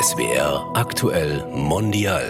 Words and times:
SWR 0.00 0.70
aktuell 0.72 1.44
mondial. 1.52 2.24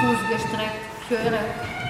Fuß 0.00 0.18
gestreckt. 0.28 1.81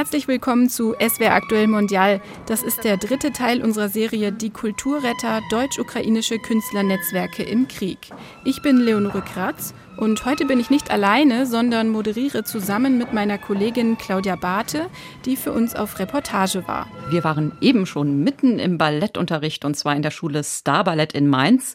Herzlich 0.00 0.28
willkommen 0.28 0.70
zu 0.70 0.94
SWR 0.94 1.34
Aktuell 1.34 1.66
Mondial. 1.66 2.22
Das 2.46 2.62
ist 2.62 2.84
der 2.84 2.96
dritte 2.96 3.32
Teil 3.32 3.62
unserer 3.62 3.90
Serie 3.90 4.32
Die 4.32 4.48
Kulturretter 4.48 5.42
deutsch-ukrainische 5.50 6.38
Künstlernetzwerke 6.38 7.42
im 7.42 7.68
Krieg. 7.68 7.98
Ich 8.46 8.62
bin 8.62 8.78
Leonore 8.78 9.20
Kratz 9.20 9.74
und 9.98 10.24
heute 10.24 10.46
bin 10.46 10.58
ich 10.58 10.70
nicht 10.70 10.90
alleine, 10.90 11.44
sondern 11.44 11.90
moderiere 11.90 12.44
zusammen 12.44 12.96
mit 12.96 13.12
meiner 13.12 13.36
Kollegin 13.36 13.98
Claudia 13.98 14.36
Barthe, 14.36 14.88
die 15.26 15.36
für 15.36 15.52
uns 15.52 15.76
auf 15.76 15.98
Reportage 15.98 16.66
war. 16.66 16.86
Wir 17.10 17.22
waren 17.22 17.52
eben 17.60 17.84
schon 17.84 18.24
mitten 18.24 18.58
im 18.58 18.78
Ballettunterricht 18.78 19.66
und 19.66 19.76
zwar 19.76 19.94
in 19.94 20.00
der 20.00 20.12
Schule 20.12 20.42
Star 20.44 20.82
Ballett 20.82 21.12
in 21.12 21.28
Mainz. 21.28 21.74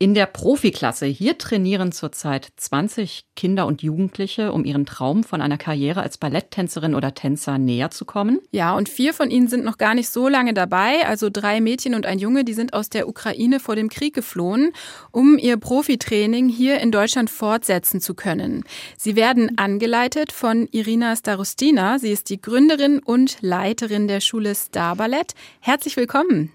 In 0.00 0.14
der 0.14 0.26
Profiklasse. 0.26 1.06
Hier 1.06 1.38
trainieren 1.38 1.90
zurzeit 1.90 2.52
20 2.56 3.24
Kinder 3.34 3.66
und 3.66 3.82
Jugendliche, 3.82 4.52
um 4.52 4.64
ihren 4.64 4.86
Traum 4.86 5.24
von 5.24 5.42
einer 5.42 5.58
Karriere 5.58 6.02
als 6.02 6.18
Balletttänzerin 6.18 6.94
oder 6.94 7.14
Tänzer 7.14 7.58
näher 7.58 7.90
zu 7.90 8.04
kommen. 8.04 8.38
Ja, 8.52 8.76
und 8.76 8.88
vier 8.88 9.12
von 9.12 9.28
ihnen 9.28 9.48
sind 9.48 9.64
noch 9.64 9.76
gar 9.76 9.96
nicht 9.96 10.08
so 10.08 10.28
lange 10.28 10.54
dabei. 10.54 11.04
Also 11.04 11.30
drei 11.32 11.60
Mädchen 11.60 11.96
und 11.96 12.06
ein 12.06 12.20
Junge, 12.20 12.44
die 12.44 12.52
sind 12.52 12.74
aus 12.74 12.90
der 12.90 13.08
Ukraine 13.08 13.58
vor 13.58 13.74
dem 13.74 13.88
Krieg 13.88 14.14
geflohen, 14.14 14.70
um 15.10 15.36
ihr 15.36 15.56
Profitraining 15.56 16.48
hier 16.48 16.78
in 16.78 16.92
Deutschland 16.92 17.28
fortsetzen 17.28 18.00
zu 18.00 18.14
können. 18.14 18.62
Sie 18.96 19.16
werden 19.16 19.58
angeleitet 19.58 20.30
von 20.30 20.68
Irina 20.70 21.16
Starostina. 21.16 21.98
Sie 21.98 22.12
ist 22.12 22.30
die 22.30 22.40
Gründerin 22.40 23.00
und 23.00 23.38
Leiterin 23.40 24.06
der 24.06 24.20
Schule 24.20 24.54
Star 24.54 24.94
Ballett. 24.94 25.34
Herzlich 25.58 25.96
willkommen. 25.96 26.52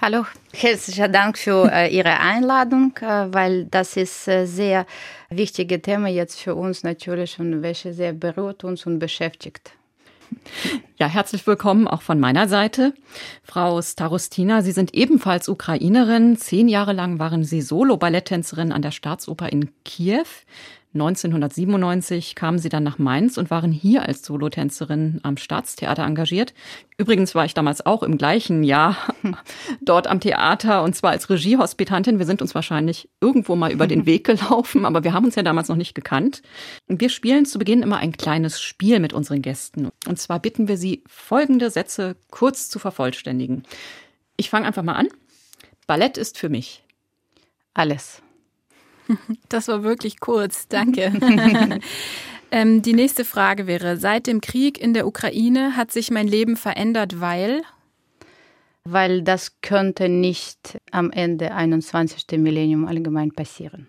Hallo, 0.00 0.26
herzlichen 0.52 1.12
Dank 1.12 1.38
für 1.38 1.70
äh, 1.72 1.94
Ihre 1.94 2.20
Einladung, 2.20 2.96
äh, 3.00 3.32
weil 3.32 3.64
das 3.66 3.96
ist 3.96 4.28
äh, 4.28 4.46
sehr 4.46 4.86
wichtige 5.30 5.80
Thema 5.80 6.08
jetzt 6.08 6.40
für 6.40 6.54
uns 6.54 6.82
natürlich 6.82 7.40
und 7.40 7.62
welche 7.62 7.92
sehr 7.92 8.12
berührt 8.12 8.62
uns 8.64 8.86
und 8.86 8.98
beschäftigt. 8.98 9.72
Ja, 10.98 11.08
herzlich 11.08 11.46
willkommen 11.46 11.86
auch 11.86 12.02
von 12.02 12.18
meiner 12.18 12.48
Seite. 12.48 12.94
Frau 13.42 13.80
Starostina, 13.82 14.62
Sie 14.62 14.72
sind 14.72 14.94
ebenfalls 14.94 15.48
Ukrainerin. 15.48 16.36
Zehn 16.36 16.68
Jahre 16.68 16.92
lang 16.92 17.18
waren 17.18 17.44
Sie 17.44 17.62
Solo-Balletttänzerin 17.62 18.72
an 18.72 18.82
der 18.82 18.90
Staatsoper 18.90 19.50
in 19.50 19.70
Kiew. 19.84 20.26
1997 20.96 22.34
kamen 22.34 22.58
sie 22.58 22.68
dann 22.68 22.82
nach 22.82 22.98
Mainz 22.98 23.38
und 23.38 23.50
waren 23.50 23.70
hier 23.72 24.02
als 24.02 24.24
Solotänzerin 24.24 25.20
am 25.22 25.36
Staatstheater 25.36 26.04
engagiert. 26.04 26.54
Übrigens 26.98 27.34
war 27.34 27.44
ich 27.44 27.54
damals 27.54 27.84
auch 27.84 28.02
im 28.02 28.18
gleichen 28.18 28.62
Jahr 28.64 28.96
dort 29.82 30.06
am 30.06 30.20
Theater 30.20 30.82
und 30.82 30.96
zwar 30.96 31.10
als 31.10 31.30
Regiehospitantin. 31.30 32.18
Wir 32.18 32.26
sind 32.26 32.42
uns 32.42 32.54
wahrscheinlich 32.54 33.08
irgendwo 33.20 33.54
mal 33.56 33.70
über 33.70 33.86
den 33.86 34.06
Weg 34.06 34.24
gelaufen, 34.24 34.84
aber 34.84 35.04
wir 35.04 35.12
haben 35.12 35.26
uns 35.26 35.34
ja 35.34 35.42
damals 35.42 35.68
noch 35.68 35.76
nicht 35.76 35.94
gekannt. 35.94 36.42
Wir 36.88 37.08
spielen 37.08 37.46
zu 37.46 37.58
Beginn 37.58 37.82
immer 37.82 37.98
ein 37.98 38.12
kleines 38.12 38.60
Spiel 38.60 38.98
mit 38.98 39.12
unseren 39.12 39.42
Gästen. 39.42 39.90
Und 40.08 40.18
zwar 40.18 40.40
bitten 40.40 40.68
wir 40.68 40.76
sie, 40.76 41.04
folgende 41.06 41.70
Sätze 41.70 42.16
kurz 42.30 42.68
zu 42.68 42.78
vervollständigen. 42.78 43.62
Ich 44.36 44.50
fange 44.50 44.66
einfach 44.66 44.82
mal 44.82 44.94
an. 44.94 45.08
Ballett 45.86 46.18
ist 46.18 46.38
für 46.38 46.48
mich. 46.48 46.82
Alles. 47.74 48.22
Das 49.48 49.68
war 49.68 49.82
wirklich 49.82 50.20
kurz, 50.20 50.68
danke. 50.68 51.12
ähm, 52.50 52.82
die 52.82 52.92
nächste 52.92 53.24
Frage 53.24 53.66
wäre, 53.66 53.96
seit 53.96 54.26
dem 54.26 54.40
Krieg 54.40 54.80
in 54.80 54.94
der 54.94 55.06
Ukraine 55.06 55.76
hat 55.76 55.92
sich 55.92 56.10
mein 56.10 56.26
Leben 56.26 56.56
verändert, 56.56 57.20
weil? 57.20 57.62
Weil 58.84 59.22
das 59.22 59.60
könnte 59.62 60.08
nicht 60.08 60.78
am 60.90 61.10
Ende 61.10 61.52
21. 61.52 62.38
Millennium 62.38 62.86
allgemein 62.86 63.32
passieren. 63.32 63.88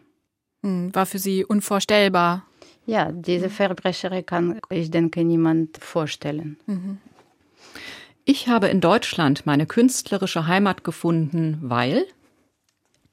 Hm, 0.63 0.93
war 0.93 1.05
für 1.05 1.19
Sie 1.19 1.45
unvorstellbar. 1.45 2.45
Ja, 2.85 3.11
diese 3.11 3.49
Verbrecherin 3.49 4.25
kann, 4.25 4.59
ich 4.69 4.89
denke, 4.89 5.23
niemand 5.23 5.77
vorstellen. 5.77 6.57
Mhm. 6.67 6.99
Ich 8.23 8.47
habe 8.47 8.67
in 8.67 8.81
Deutschland 8.81 9.45
meine 9.45 9.65
künstlerische 9.65 10.47
Heimat 10.47 10.83
gefunden, 10.83 11.59
weil? 11.61 12.05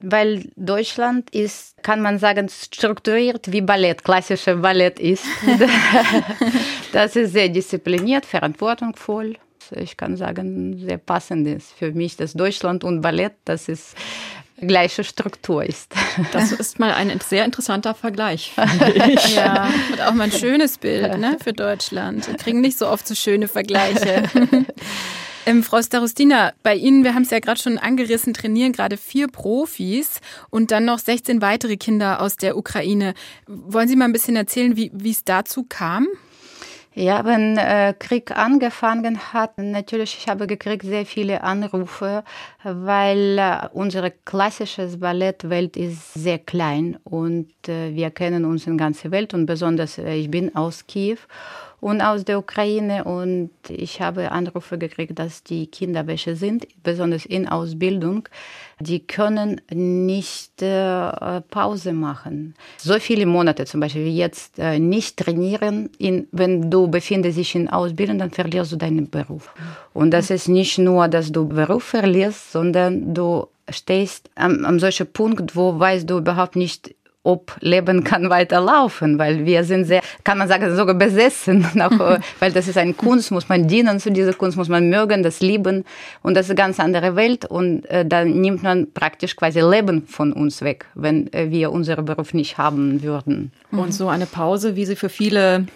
Weil 0.00 0.50
Deutschland 0.56 1.30
ist, 1.30 1.82
kann 1.82 2.00
man 2.00 2.18
sagen, 2.18 2.48
strukturiert 2.48 3.50
wie 3.52 3.60
Ballett, 3.60 4.04
klassische 4.04 4.56
Ballett 4.56 4.98
ist. 4.98 5.24
das 6.92 7.16
ist 7.16 7.32
sehr 7.32 7.48
diszipliniert, 7.48 8.26
verantwortungsvoll. 8.26 9.36
Ich 9.76 9.96
kann 9.96 10.16
sagen, 10.16 10.78
sehr 10.78 10.98
passend 10.98 11.46
ist 11.48 11.72
für 11.72 11.92
mich, 11.92 12.16
dass 12.16 12.34
Deutschland 12.34 12.84
und 12.84 13.00
Ballett, 13.00 13.32
das 13.44 13.68
ist 13.68 13.96
gleiche 14.66 15.04
Struktur 15.04 15.64
ist. 15.64 15.92
Das 16.32 16.52
ist 16.60 16.78
mal 16.78 16.92
ein 16.92 17.18
sehr 17.20 17.44
interessanter 17.44 17.94
Vergleich, 17.94 18.52
finde 18.54 18.92
ich. 19.12 19.34
Ja, 19.34 19.68
und 19.92 20.00
auch 20.00 20.14
mal 20.14 20.24
ein 20.24 20.32
schönes 20.32 20.78
Bild 20.78 21.18
ne, 21.18 21.38
für 21.42 21.52
Deutschland. 21.52 22.26
Wir 22.28 22.36
kriegen 22.36 22.60
nicht 22.60 22.78
so 22.78 22.88
oft 22.88 23.06
so 23.06 23.14
schöne 23.14 23.48
Vergleiche. 23.48 24.22
Ähm, 25.46 25.62
Frau 25.62 25.82
Starostina, 25.82 26.52
bei 26.62 26.74
Ihnen, 26.74 27.04
wir 27.04 27.14
haben 27.14 27.22
es 27.22 27.30
ja 27.30 27.38
gerade 27.38 27.60
schon 27.60 27.76
angerissen, 27.76 28.32
trainieren 28.32 28.72
gerade 28.72 28.96
vier 28.96 29.28
Profis 29.28 30.20
und 30.48 30.70
dann 30.70 30.86
noch 30.86 30.98
16 30.98 31.42
weitere 31.42 31.76
Kinder 31.76 32.22
aus 32.22 32.36
der 32.36 32.56
Ukraine. 32.56 33.12
Wollen 33.46 33.88
Sie 33.88 33.96
mal 33.96 34.06
ein 34.06 34.12
bisschen 34.12 34.36
erzählen, 34.36 34.76
wie 34.76 35.10
es 35.10 35.24
dazu 35.24 35.64
kam? 35.68 36.08
Ja, 36.96 37.24
wenn 37.24 37.58
äh, 37.58 37.92
Krieg 37.98 38.30
angefangen 38.30 39.18
hat, 39.32 39.58
natürlich, 39.58 40.16
ich 40.16 40.28
habe 40.28 40.46
gekriegt 40.46 40.84
sehr 40.84 41.04
viele 41.04 41.42
Anrufe, 41.42 42.22
weil 42.62 43.36
äh, 43.36 43.68
unsere 43.72 44.12
klassische 44.12 44.86
Ballettwelt 44.98 45.76
ist 45.76 46.14
sehr 46.14 46.38
klein 46.38 46.96
und 47.02 47.50
äh, 47.66 47.92
wir 47.92 48.12
kennen 48.12 48.44
uns 48.44 48.68
in 48.68 48.78
ganzer 48.78 49.10
Welt 49.10 49.34
und 49.34 49.46
besonders 49.46 49.98
äh, 49.98 50.14
ich 50.14 50.30
bin 50.30 50.54
aus 50.54 50.86
Kiew 50.86 51.18
und 51.84 52.00
aus 52.00 52.24
der 52.24 52.38
Ukraine. 52.38 53.04
Und 53.04 53.50
ich 53.68 54.00
habe 54.00 54.32
Anrufe 54.32 54.78
gekriegt, 54.78 55.18
dass 55.18 55.42
die 55.44 55.66
Kinder 55.66 56.06
welche 56.06 56.34
sind, 56.34 56.66
besonders 56.82 57.26
in 57.26 57.46
Ausbildung, 57.46 58.26
die 58.80 59.00
können 59.00 59.60
nicht 59.70 60.62
äh, 60.62 61.42
Pause 61.50 61.92
machen. 61.92 62.54
So 62.78 62.94
viele 62.98 63.26
Monate 63.26 63.66
zum 63.66 63.80
Beispiel 63.80 64.06
wie 64.06 64.16
jetzt 64.16 64.58
äh, 64.58 64.78
nicht 64.78 65.18
trainieren. 65.18 65.90
In, 65.98 66.26
wenn 66.32 66.70
du 66.70 66.88
befindest 66.88 67.36
dich 67.36 67.54
in 67.54 67.68
Ausbildung, 67.68 68.18
dann 68.18 68.30
verlierst 68.30 68.72
du 68.72 68.76
deinen 68.76 69.10
Beruf. 69.10 69.52
Und 69.92 70.10
das 70.12 70.30
ist 70.30 70.48
nicht 70.48 70.78
nur, 70.78 71.08
dass 71.08 71.32
du 71.32 71.46
Beruf 71.46 71.84
verlierst, 71.84 72.50
sondern 72.50 73.12
du 73.12 73.46
stehst 73.68 74.30
am, 74.36 74.64
am 74.64 74.80
solchen 74.80 75.06
Punkt, 75.06 75.54
wo 75.54 75.78
weißt 75.78 76.08
du 76.08 76.16
überhaupt 76.16 76.56
nicht, 76.56 76.94
ob 77.24 77.56
Leben 77.60 78.04
kann 78.04 78.30
weiterlaufen, 78.30 79.18
weil 79.18 79.44
wir 79.44 79.64
sind 79.64 79.86
sehr, 79.86 80.02
kann 80.22 80.38
man 80.38 80.46
sagen, 80.46 80.74
sogar 80.76 80.94
besessen, 80.94 81.66
nach, 81.74 82.20
weil 82.38 82.52
das 82.52 82.68
ist 82.68 82.78
eine 82.78 82.92
Kunst, 82.94 83.32
muss 83.32 83.48
man 83.48 83.66
dienen 83.66 83.98
zu 83.98 84.12
dieser 84.12 84.34
Kunst, 84.34 84.56
muss 84.56 84.68
man 84.68 84.88
mögen, 84.88 85.22
das 85.22 85.40
lieben 85.40 85.84
und 86.22 86.34
das 86.34 86.46
ist 86.46 86.50
eine 86.50 86.58
ganz 86.58 86.78
andere 86.78 87.16
Welt 87.16 87.46
und 87.46 87.86
äh, 87.86 88.04
dann 88.06 88.40
nimmt 88.40 88.62
man 88.62 88.92
praktisch 88.92 89.34
quasi 89.34 89.60
Leben 89.60 90.06
von 90.06 90.32
uns 90.32 90.62
weg, 90.62 90.86
wenn 90.94 91.32
äh, 91.32 91.50
wir 91.50 91.72
unseren 91.72 92.04
Beruf 92.04 92.34
nicht 92.34 92.58
haben 92.58 93.02
würden. 93.02 93.52
Und 93.72 93.92
so 93.92 94.08
eine 94.08 94.26
Pause, 94.26 94.76
wie 94.76 94.84
sie 94.84 94.94
für 94.94 95.08
viele 95.08 95.66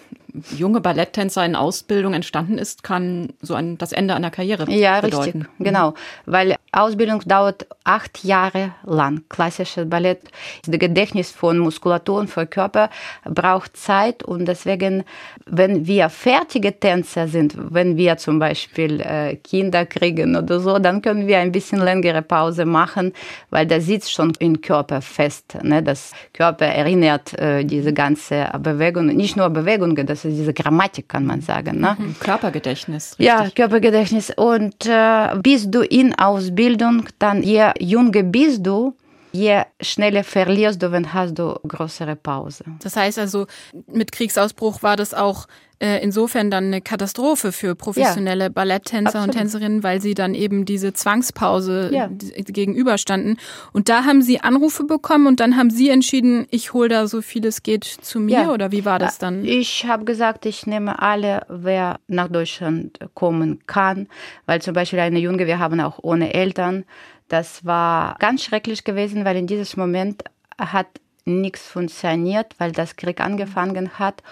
junge 0.56 0.80
Balletttänzer 0.80 1.44
in 1.44 1.56
Ausbildung 1.56 2.14
entstanden 2.14 2.58
ist, 2.58 2.82
kann 2.82 3.30
so 3.40 3.54
ein, 3.54 3.78
das 3.78 3.92
Ende 3.92 4.14
einer 4.14 4.30
Karriere 4.30 4.70
ja, 4.70 5.00
bedeuten. 5.00 5.40
Ja, 5.40 5.46
richtig, 5.46 5.46
genau. 5.58 5.94
Weil 6.26 6.56
Ausbildung 6.72 7.20
dauert 7.24 7.66
acht 7.84 8.24
Jahre 8.24 8.72
lang. 8.84 9.22
Klassisches 9.28 9.88
Ballett, 9.88 10.20
das 10.66 10.78
Gedächtnis 10.78 11.30
von 11.30 11.58
Muskulatur 11.58 12.20
und 12.20 12.28
von 12.28 12.48
Körper 12.48 12.90
braucht 13.24 13.76
Zeit 13.76 14.22
und 14.22 14.46
deswegen, 14.46 15.04
wenn 15.46 15.86
wir 15.86 16.10
fertige 16.10 16.78
Tänzer 16.78 17.26
sind, 17.26 17.54
wenn 17.56 17.96
wir 17.96 18.18
zum 18.18 18.38
Beispiel 18.38 19.00
äh, 19.00 19.36
Kinder 19.36 19.86
kriegen 19.86 20.36
oder 20.36 20.60
so, 20.60 20.78
dann 20.78 21.00
können 21.00 21.26
wir 21.26 21.38
ein 21.38 21.52
bisschen 21.52 21.80
längere 21.80 22.22
Pause 22.22 22.66
machen, 22.66 23.12
weil 23.50 23.66
da 23.66 23.80
sitzt 23.80 24.12
schon 24.12 24.32
im 24.38 24.60
Körper 24.60 25.00
fest. 25.00 25.56
Ne? 25.62 25.82
Das 25.82 26.12
Körper 26.34 26.66
erinnert 26.66 27.38
äh, 27.38 27.64
diese 27.64 27.94
ganze 27.94 28.46
Bewegung, 28.62 29.06
nicht 29.06 29.36
nur 29.36 29.48
Bewegungen, 29.48 30.06
das 30.06 30.17
ist 30.24 30.36
diese 30.36 30.54
Grammatik, 30.54 31.08
kann 31.08 31.26
man 31.26 31.40
sagen. 31.40 31.80
Ne? 31.80 31.96
Mhm. 31.98 32.16
Körpergedächtnis. 32.20 33.10
Richtig. 33.18 33.26
Ja, 33.26 33.48
Körpergedächtnis. 33.50 34.30
Und 34.36 34.86
äh, 34.86 35.28
bist 35.42 35.74
du 35.74 35.82
in 35.82 36.14
Ausbildung, 36.18 37.04
dann 37.18 37.42
je 37.42 37.70
jünger 37.78 38.22
bist 38.22 38.66
du, 38.66 38.94
je 39.32 39.62
schneller 39.80 40.24
verlierst 40.24 40.82
du, 40.82 40.92
wenn 40.92 41.12
hast 41.12 41.38
du 41.38 41.54
größere 41.66 42.16
Pause. 42.16 42.64
Das 42.82 42.96
heißt 42.96 43.18
also, 43.18 43.46
mit 43.86 44.12
Kriegsausbruch 44.12 44.82
war 44.82 44.96
das 44.96 45.14
auch 45.14 45.46
äh, 45.80 46.02
insofern 46.02 46.50
dann 46.50 46.64
eine 46.64 46.80
Katastrophe 46.80 47.52
für 47.52 47.76
professionelle 47.76 48.44
ja, 48.44 48.48
Balletttänzer 48.48 49.06
absolut. 49.06 49.28
und 49.28 49.38
Tänzerinnen, 49.38 49.82
weil 49.84 50.00
sie 50.00 50.14
dann 50.14 50.34
eben 50.34 50.64
diese 50.64 50.92
Zwangspause 50.92 51.90
ja. 51.92 52.08
gegenüberstanden. 52.08 53.38
Und 53.72 53.88
da 53.88 54.04
haben 54.04 54.20
sie 54.20 54.40
Anrufe 54.40 54.84
bekommen 54.84 55.28
und 55.28 55.40
dann 55.40 55.56
haben 55.56 55.70
sie 55.70 55.90
entschieden, 55.90 56.46
ich 56.50 56.72
hole 56.72 56.88
da 56.88 57.06
so 57.06 57.22
viel 57.22 57.46
es 57.46 57.62
geht 57.62 57.84
zu 57.84 58.18
mir 58.18 58.32
ja. 58.32 58.50
oder 58.50 58.72
wie 58.72 58.84
war 58.84 58.98
das 58.98 59.18
dann? 59.18 59.44
Ich 59.44 59.86
habe 59.86 60.04
gesagt, 60.04 60.46
ich 60.46 60.66
nehme 60.66 61.00
alle, 61.00 61.46
wer 61.48 62.00
nach 62.08 62.28
Deutschland 62.28 62.98
kommen 63.14 63.60
kann, 63.66 64.08
weil 64.46 64.60
zum 64.60 64.74
Beispiel 64.74 64.98
eine 64.98 65.20
Junge, 65.20 65.46
wir 65.46 65.60
haben 65.60 65.80
auch 65.80 66.00
ohne 66.02 66.34
Eltern. 66.34 66.84
Das 67.28 67.64
war 67.64 68.16
ganz 68.18 68.44
schrecklich 68.44 68.84
gewesen, 68.84 69.24
weil 69.24 69.36
in 69.36 69.46
diesem 69.46 69.80
Moment 69.80 70.24
hat 70.58 70.86
nichts 71.28 71.68
funktioniert, 71.68 72.54
weil 72.58 72.72
das 72.72 72.96
Krieg 72.96 73.20
angefangen 73.20 73.98
hat. 73.98 74.22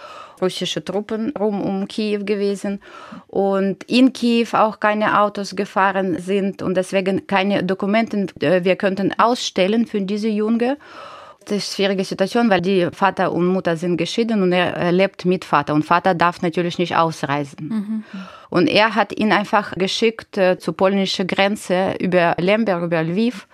Russische 0.40 0.84
Truppen 0.84 1.32
rum 1.38 1.62
um 1.62 1.86
Kiew 1.88 2.24
gewesen 2.24 2.80
und 3.28 3.84
in 3.84 4.12
Kiew 4.12 4.48
auch 4.52 4.80
keine 4.80 5.20
Autos 5.20 5.56
gefahren 5.56 6.18
sind 6.18 6.62
und 6.62 6.74
deswegen 6.74 7.26
keine 7.26 7.62
Dokumente 7.62 8.26
äh, 8.40 8.64
wir 8.64 8.76
könnten 8.76 9.14
ausstellen 9.18 9.86
für 9.86 10.00
diese 10.00 10.28
Junge. 10.28 10.76
Das 11.46 11.58
ist 11.58 11.70
eine 11.70 11.74
schwierige 11.76 12.04
Situation, 12.04 12.50
weil 12.50 12.60
die 12.60 12.88
Vater 12.92 13.30
und 13.30 13.46
Mutter 13.46 13.76
sind 13.76 13.96
geschieden 13.96 14.42
und 14.42 14.52
er 14.52 14.90
lebt 14.90 15.24
mit 15.24 15.44
Vater 15.44 15.74
und 15.74 15.84
Vater 15.84 16.12
darf 16.12 16.42
natürlich 16.42 16.76
nicht 16.76 16.96
ausreisen. 16.96 17.68
Mhm. 17.68 18.04
Und 18.50 18.66
er 18.66 18.96
hat 18.96 19.16
ihn 19.16 19.32
einfach 19.32 19.72
geschickt 19.76 20.36
äh, 20.38 20.58
zur 20.58 20.76
polnischen 20.76 21.28
Grenze 21.28 21.94
über 22.00 22.34
Lemberg, 22.38 22.82
über 22.82 23.00
Lviv. 23.02 23.46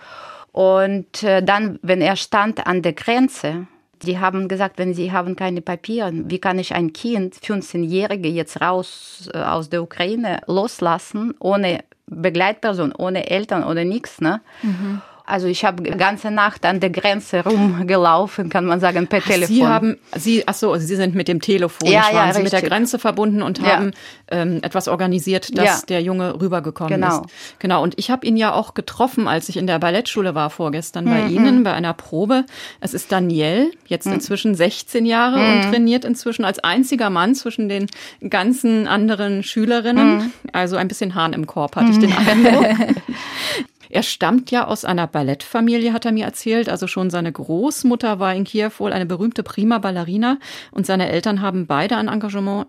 Und 0.51 1.21
äh, 1.21 1.43
dann, 1.43 1.77
wenn 1.83 2.01
er 2.01 2.15
stand 2.15 2.65
an 2.65 2.81
der 2.81 2.93
Grenze, 2.93 3.67
die 4.01 4.19
haben 4.19 4.47
gesagt, 4.47 4.79
wenn 4.79 4.95
sie 4.95 5.11
haben 5.11 5.35
keine 5.35 5.61
Papiere, 5.61 6.11
wie 6.13 6.39
kann 6.39 6.57
ich 6.57 6.73
ein 6.73 6.93
Kind, 6.93 7.35
15-Jährige, 7.35 8.27
jetzt 8.27 8.59
raus 8.59 9.29
äh, 9.33 9.37
aus 9.37 9.69
der 9.69 9.83
Ukraine 9.83 10.41
loslassen, 10.47 11.35
ohne 11.39 11.83
Begleitperson, 12.07 12.91
ohne 12.97 13.29
Eltern 13.29 13.63
oder 13.63 13.83
nichts. 13.83 14.19
Ne? 14.19 14.41
Mhm. 14.63 15.01
Also 15.25 15.47
ich 15.47 15.63
habe 15.63 15.83
ganze 15.83 16.31
Nacht 16.31 16.65
an 16.65 16.81
der 16.81 16.89
Grenze 16.89 17.45
rumgelaufen, 17.45 18.49
kann 18.49 18.65
man 18.65 18.81
sagen, 18.81 19.07
per 19.07 19.21
ach, 19.23 19.27
Telefon. 19.27 19.55
Sie 19.55 19.65
haben, 19.65 19.97
Sie, 20.15 20.43
ach 20.45 20.53
so, 20.53 20.75
Sie 20.75 20.95
sind 20.97 21.15
mit 21.15 21.29
dem 21.29 21.39
Telefon, 21.39 21.89
ja, 21.89 22.01
waren 22.11 22.27
ja, 22.27 22.33
Sie 22.33 22.43
mit 22.43 22.51
der 22.51 22.61
Grenze 22.61 22.99
verbunden 22.99 23.41
und 23.41 23.59
ja. 23.59 23.77
haben 23.77 23.91
ähm, 24.29 24.59
etwas 24.63 24.89
organisiert, 24.89 25.57
dass 25.57 25.65
ja. 25.65 25.85
der 25.87 26.01
Junge 26.01 26.41
rübergekommen 26.41 26.99
genau. 26.99 27.21
ist. 27.21 27.59
Genau. 27.59 27.81
Und 27.81 27.97
ich 27.97 28.11
habe 28.11 28.25
ihn 28.25 28.35
ja 28.35 28.53
auch 28.53 28.73
getroffen, 28.73 29.29
als 29.29 29.47
ich 29.47 29.55
in 29.55 29.65
der 29.65 29.79
Ballettschule 29.79 30.35
war 30.35 30.49
vorgestern 30.49 31.05
mhm. 31.05 31.09
bei 31.09 31.27
Ihnen 31.27 31.63
bei 31.63 31.71
einer 31.71 31.93
Probe. 31.93 32.45
Es 32.81 32.93
ist 32.93 33.09
Daniel, 33.11 33.71
jetzt 33.87 34.07
mhm. 34.07 34.15
inzwischen 34.15 34.55
16 34.55 35.05
Jahre 35.05 35.37
mhm. 35.39 35.53
und 35.53 35.71
trainiert 35.71 36.03
inzwischen 36.03 36.43
als 36.43 36.59
einziger 36.59 37.09
Mann 37.09 37.33
zwischen 37.33 37.69
den 37.69 37.87
ganzen 38.29 38.89
anderen 38.89 39.41
Schülerinnen. 39.41 40.17
Mhm. 40.17 40.33
Also 40.51 40.75
ein 40.75 40.89
bisschen 40.89 41.15
Hahn 41.15 41.31
im 41.31 41.47
Korb 41.47 41.77
hatte 41.77 41.91
ich 41.91 41.99
den 41.99 42.09
mhm. 42.09 42.27
Eindruck. 42.27 42.65
Er 43.92 44.02
stammt 44.02 44.50
ja 44.50 44.66
aus 44.66 44.84
einer 44.84 45.06
Ballettfamilie, 45.06 45.92
hat 45.92 46.04
er 46.04 46.12
mir 46.12 46.24
erzählt. 46.24 46.68
Also 46.68 46.86
schon 46.86 47.10
seine 47.10 47.32
Großmutter 47.32 48.18
war 48.18 48.34
in 48.34 48.44
Kiew 48.44 48.70
wohl 48.78 48.92
eine 48.92 49.06
berühmte 49.06 49.42
prima 49.42 49.78
Ballerina 49.78 50.38
und 50.70 50.86
seine 50.86 51.08
Eltern 51.08 51.40
haben 51.40 51.66
beide 51.66 51.96
ein 51.96 52.08
Engagement 52.08 52.66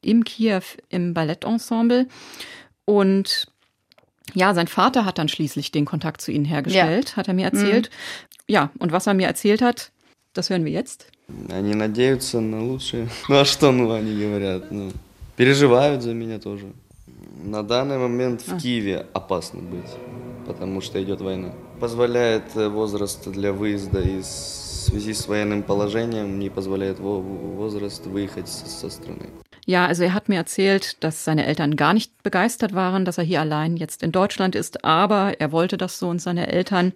im 0.00 0.24
Kiew 0.24 0.62
im 0.88 1.14
Ballettensemble. 1.14 2.06
Und 2.84 3.46
ja, 4.34 4.54
sein 4.54 4.68
Vater 4.68 5.04
hat 5.04 5.18
dann 5.18 5.28
schließlich 5.28 5.72
den 5.72 5.84
Kontakt 5.84 6.20
zu 6.20 6.32
ihnen 6.32 6.44
hergestellt, 6.44 7.10
ja. 7.10 7.16
hat 7.16 7.28
er 7.28 7.34
mir 7.34 7.46
erzählt. 7.46 7.90
Mhm. 7.90 8.44
Ja, 8.48 8.70
und 8.78 8.92
was 8.92 9.06
er 9.06 9.14
mir 9.14 9.26
erzählt 9.26 9.62
hat, 9.62 9.92
das 10.32 10.50
hören 10.50 10.64
wir 10.64 10.72
jetzt. 10.72 11.06
Они 11.50 11.74
надеются 11.74 12.40
на 12.40 12.62
лучшее. 12.62 13.08
Ну 13.28 13.36
а 13.36 13.44
что, 13.44 13.72
ну, 13.72 13.90
они 13.92 14.14
говорят, 14.14 14.70
ну, 14.70 14.90
переживают 15.36 16.02
за 16.02 16.12
меня 16.12 16.38
тоже. 16.38 16.66
На 17.42 17.62
данный 17.62 17.98
момент 17.98 18.42
в 18.42 18.52
а. 18.52 18.58
Киеве 18.58 19.06
опасно 19.14 19.60
быть, 19.60 19.90
потому 20.46 20.80
что 20.80 21.02
идет 21.02 21.20
война. 21.20 21.52
Позволяет 21.80 22.56
э, 22.56 22.68
возраст 22.68 23.28
для 23.30 23.52
выезда 23.52 24.00
из 24.00 24.62
в 24.82 24.84
связи 24.86 25.14
с 25.14 25.28
военным 25.28 25.62
положением, 25.62 26.40
не 26.40 26.50
позволяет 26.50 26.98
возраст 26.98 28.04
выехать 28.06 28.48
со 28.48 28.90
страны. 28.90 29.28
Ja, 29.64 29.86
also 29.86 30.02
er 30.02 30.12
hat 30.12 30.28
mir 30.28 30.38
erzählt, 30.38 30.96
dass 31.04 31.24
seine 31.24 31.46
Eltern 31.46 31.76
gar 31.76 31.94
nicht 31.94 32.24
begeistert 32.24 32.74
waren, 32.74 33.04
dass 33.04 33.18
er 33.18 33.22
hier 33.22 33.40
allein 33.40 33.76
jetzt 33.76 34.02
in 34.02 34.10
Deutschland 34.10 34.56
ist, 34.56 34.84
aber 34.84 35.40
er 35.40 35.52
wollte 35.52 35.76
das 35.76 36.00
so 36.00 36.08
und 36.08 36.20
seine 36.20 36.48
Eltern 36.48 36.92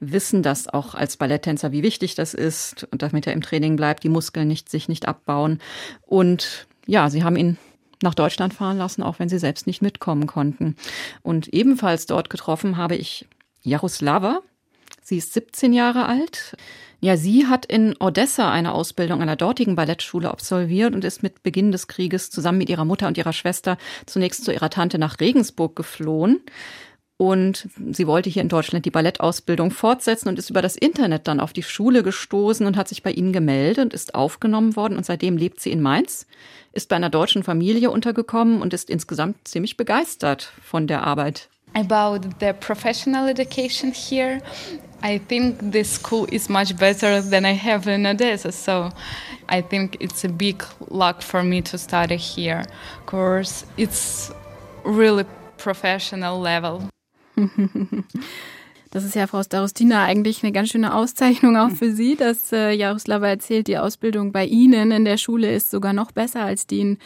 wissen 0.00 0.42
das 0.42 0.68
auch 0.68 0.94
als 0.94 1.16
Balletttänzer, 1.16 1.72
wie 1.72 1.82
wichtig 1.82 2.14
das 2.16 2.34
ist 2.34 2.86
und 2.92 3.00
damit 3.00 3.26
er 3.26 3.32
im 3.32 3.40
Training 3.40 3.76
bleibt, 3.76 4.04
die 4.04 4.10
Muskeln 4.10 4.48
nicht, 4.48 4.68
sich 4.68 4.86
nicht 4.86 5.08
abbauen. 5.08 5.60
Und 6.06 6.66
ja, 6.86 7.08
sie 7.08 7.24
haben 7.24 7.36
ihn 7.36 7.56
nach 8.01 8.13
Deutschland 8.13 8.53
fahren 8.53 8.77
lassen, 8.77 9.03
auch 9.03 9.19
wenn 9.19 9.29
sie 9.29 9.39
selbst 9.39 9.67
nicht 9.67 9.81
mitkommen 9.81 10.27
konnten. 10.27 10.75
Und 11.21 11.47
ebenfalls 11.49 12.05
dort 12.05 12.29
getroffen 12.29 12.77
habe 12.77 12.95
ich 12.95 13.27
Jaroslava. 13.61 14.41
Sie 15.01 15.17
ist 15.17 15.33
17 15.33 15.73
Jahre 15.73 16.07
alt. 16.07 16.57
Ja, 16.99 17.17
sie 17.17 17.45
hat 17.45 17.67
in 17.67 17.95
Odessa 17.99 18.51
eine 18.51 18.73
Ausbildung 18.73 19.21
an 19.21 19.27
der 19.27 19.35
dortigen 19.35 19.75
Ballettschule 19.75 20.31
absolviert 20.31 20.95
und 20.95 21.03
ist 21.03 21.21
mit 21.21 21.43
Beginn 21.43 21.71
des 21.71 21.87
Krieges 21.87 22.31
zusammen 22.31 22.57
mit 22.57 22.69
ihrer 22.69 22.85
Mutter 22.85 23.07
und 23.07 23.17
ihrer 23.17 23.33
Schwester 23.33 23.77
zunächst 24.07 24.43
zu 24.43 24.51
ihrer 24.51 24.71
Tante 24.71 24.97
nach 24.97 25.19
Regensburg 25.19 25.75
geflohen. 25.75 26.41
Und 27.17 27.69
sie 27.93 28.07
wollte 28.07 28.29
hier 28.29 28.41
in 28.41 28.49
Deutschland 28.49 28.85
die 28.85 28.91
Ballettausbildung 28.91 29.71
fortsetzen 29.71 30.27
und 30.27 30.37
ist 30.37 30.49
über 30.49 30.61
das 30.61 30.75
Internet 30.75 31.29
dann 31.29 31.39
auf 31.39 31.53
die 31.53 31.63
Schule 31.63 32.03
gestoßen 32.03 32.65
und 32.67 32.75
hat 32.75 32.89
sich 32.89 33.03
bei 33.03 33.11
ihnen 33.11 33.31
gemeldet 33.31 33.85
und 33.85 33.93
ist 33.93 34.15
aufgenommen 34.15 34.75
worden. 34.75 34.97
Und 34.97 35.05
seitdem 35.05 35.37
lebt 35.37 35.61
sie 35.61 35.71
in 35.71 35.81
Mainz, 35.81 36.27
ist 36.73 36.89
bei 36.89 36.97
einer 36.97 37.09
deutschen 37.09 37.43
Familie 37.43 37.89
untergekommen 37.89 38.61
und 38.61 38.73
ist 38.73 38.89
insgesamt 38.89 39.47
ziemlich 39.47 39.77
begeistert 39.77 40.51
von 40.61 40.87
der 40.87 41.03
Arbeit. 41.03 41.47
About 41.73 42.29
the 42.39 42.53
professional 42.53 43.29
education 43.29 43.93
here, 43.93 44.41
I 45.03 45.19
think 45.19 45.71
this 45.71 45.95
school 45.95 46.25
is 46.31 46.49
much 46.49 46.75
better 46.77 47.21
than 47.21 47.45
I 47.45 47.53
have 47.57 47.89
in 47.89 48.05
Odessa. 48.05 48.51
So 48.51 48.89
I 49.49 49.61
think 49.61 50.01
it's 50.01 50.25
a 50.25 50.29
big 50.29 50.63
luck 50.89 51.21
for 51.21 51.43
me 51.43 51.61
to 51.63 51.77
study 51.77 52.17
here. 52.17 52.63
Of 52.99 53.05
course, 53.05 53.65
it's 53.77 54.31
really 54.83 55.25
professional 55.57 56.39
level. 56.39 56.89
Das 58.91 59.03
ist 59.03 59.13
ja, 59.13 59.27
Frau 59.27 59.43
Starostina, 59.43 60.05
eigentlich 60.05 60.41
eine 60.41 60.53
ganz 60.53 60.69
schöne 60.69 60.93
Auszeichnung 60.93 61.57
auch 61.57 61.71
für 61.71 61.91
Sie, 61.91 62.15
dass 62.15 62.53
äh, 62.53 62.71
Jaroslava 62.71 63.27
erzählt, 63.27 63.67
die 63.67 63.77
Ausbildung 63.77 64.31
bei 64.31 64.45
Ihnen 64.45 64.91
in 64.91 65.03
der 65.03 65.17
Schule 65.17 65.53
ist 65.53 65.69
sogar 65.69 65.91
noch 65.91 66.13
besser 66.13 66.45
als 66.45 66.65
die 66.65 66.79
in 66.79 66.97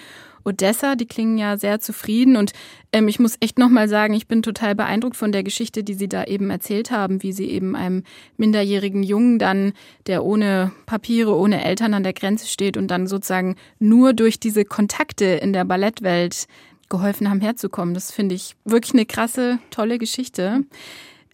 Odessa. 0.46 0.96
Die 0.96 1.08
klingen 1.08 1.40
ja 1.40 1.58
sehr 1.58 1.80
zufrieden 1.80 2.36
und 2.36 2.54
ähm, 2.92 3.08
ich 3.08 3.20
muss 3.20 3.38
echt 3.40 3.58
nochmal 3.58 3.90
sagen, 3.90 4.14
ich 4.14 4.28
bin 4.28 4.44
total 4.44 4.76
beeindruckt 4.76 5.16
von 5.16 5.32
der 5.32 5.44
Geschichte, 5.44 5.84
die 5.84 5.96
Sie 5.96 6.08
da 6.08 6.26
eben 6.26 6.50
erzählt 6.50 6.92
haben, 6.92 7.24
wie 7.24 7.32
Sie 7.32 7.50
eben 7.50 7.76
einem 7.76 8.04
minderjährigen 8.38 9.02
Jungen 9.02 9.40
dann, 9.40 9.74
der 10.06 10.24
ohne 10.24 10.72
Papiere, 10.86 11.36
ohne 11.36 11.64
Eltern 11.64 11.96
an 11.96 12.04
der 12.04 12.14
Grenze 12.14 12.48
steht 12.48 12.78
und 12.78 12.90
dann 12.90 13.08
sozusagen 13.08 13.56
nur 13.80 14.14
durch 14.14 14.40
diese 14.40 14.64
Kontakte 14.64 15.26
in 15.26 15.54
der 15.54 15.66
Ballettwelt 15.66 16.46
geholfen 16.90 17.30
haben, 17.30 17.42
herzukommen. 17.42 17.94
Das 17.94 18.12
finde 18.12 18.36
ich 18.36 18.56
wirklich 18.66 18.94
eine 18.94 19.06
krasse, 19.06 19.60
tolle 19.72 19.98
Geschichte. 19.98 20.64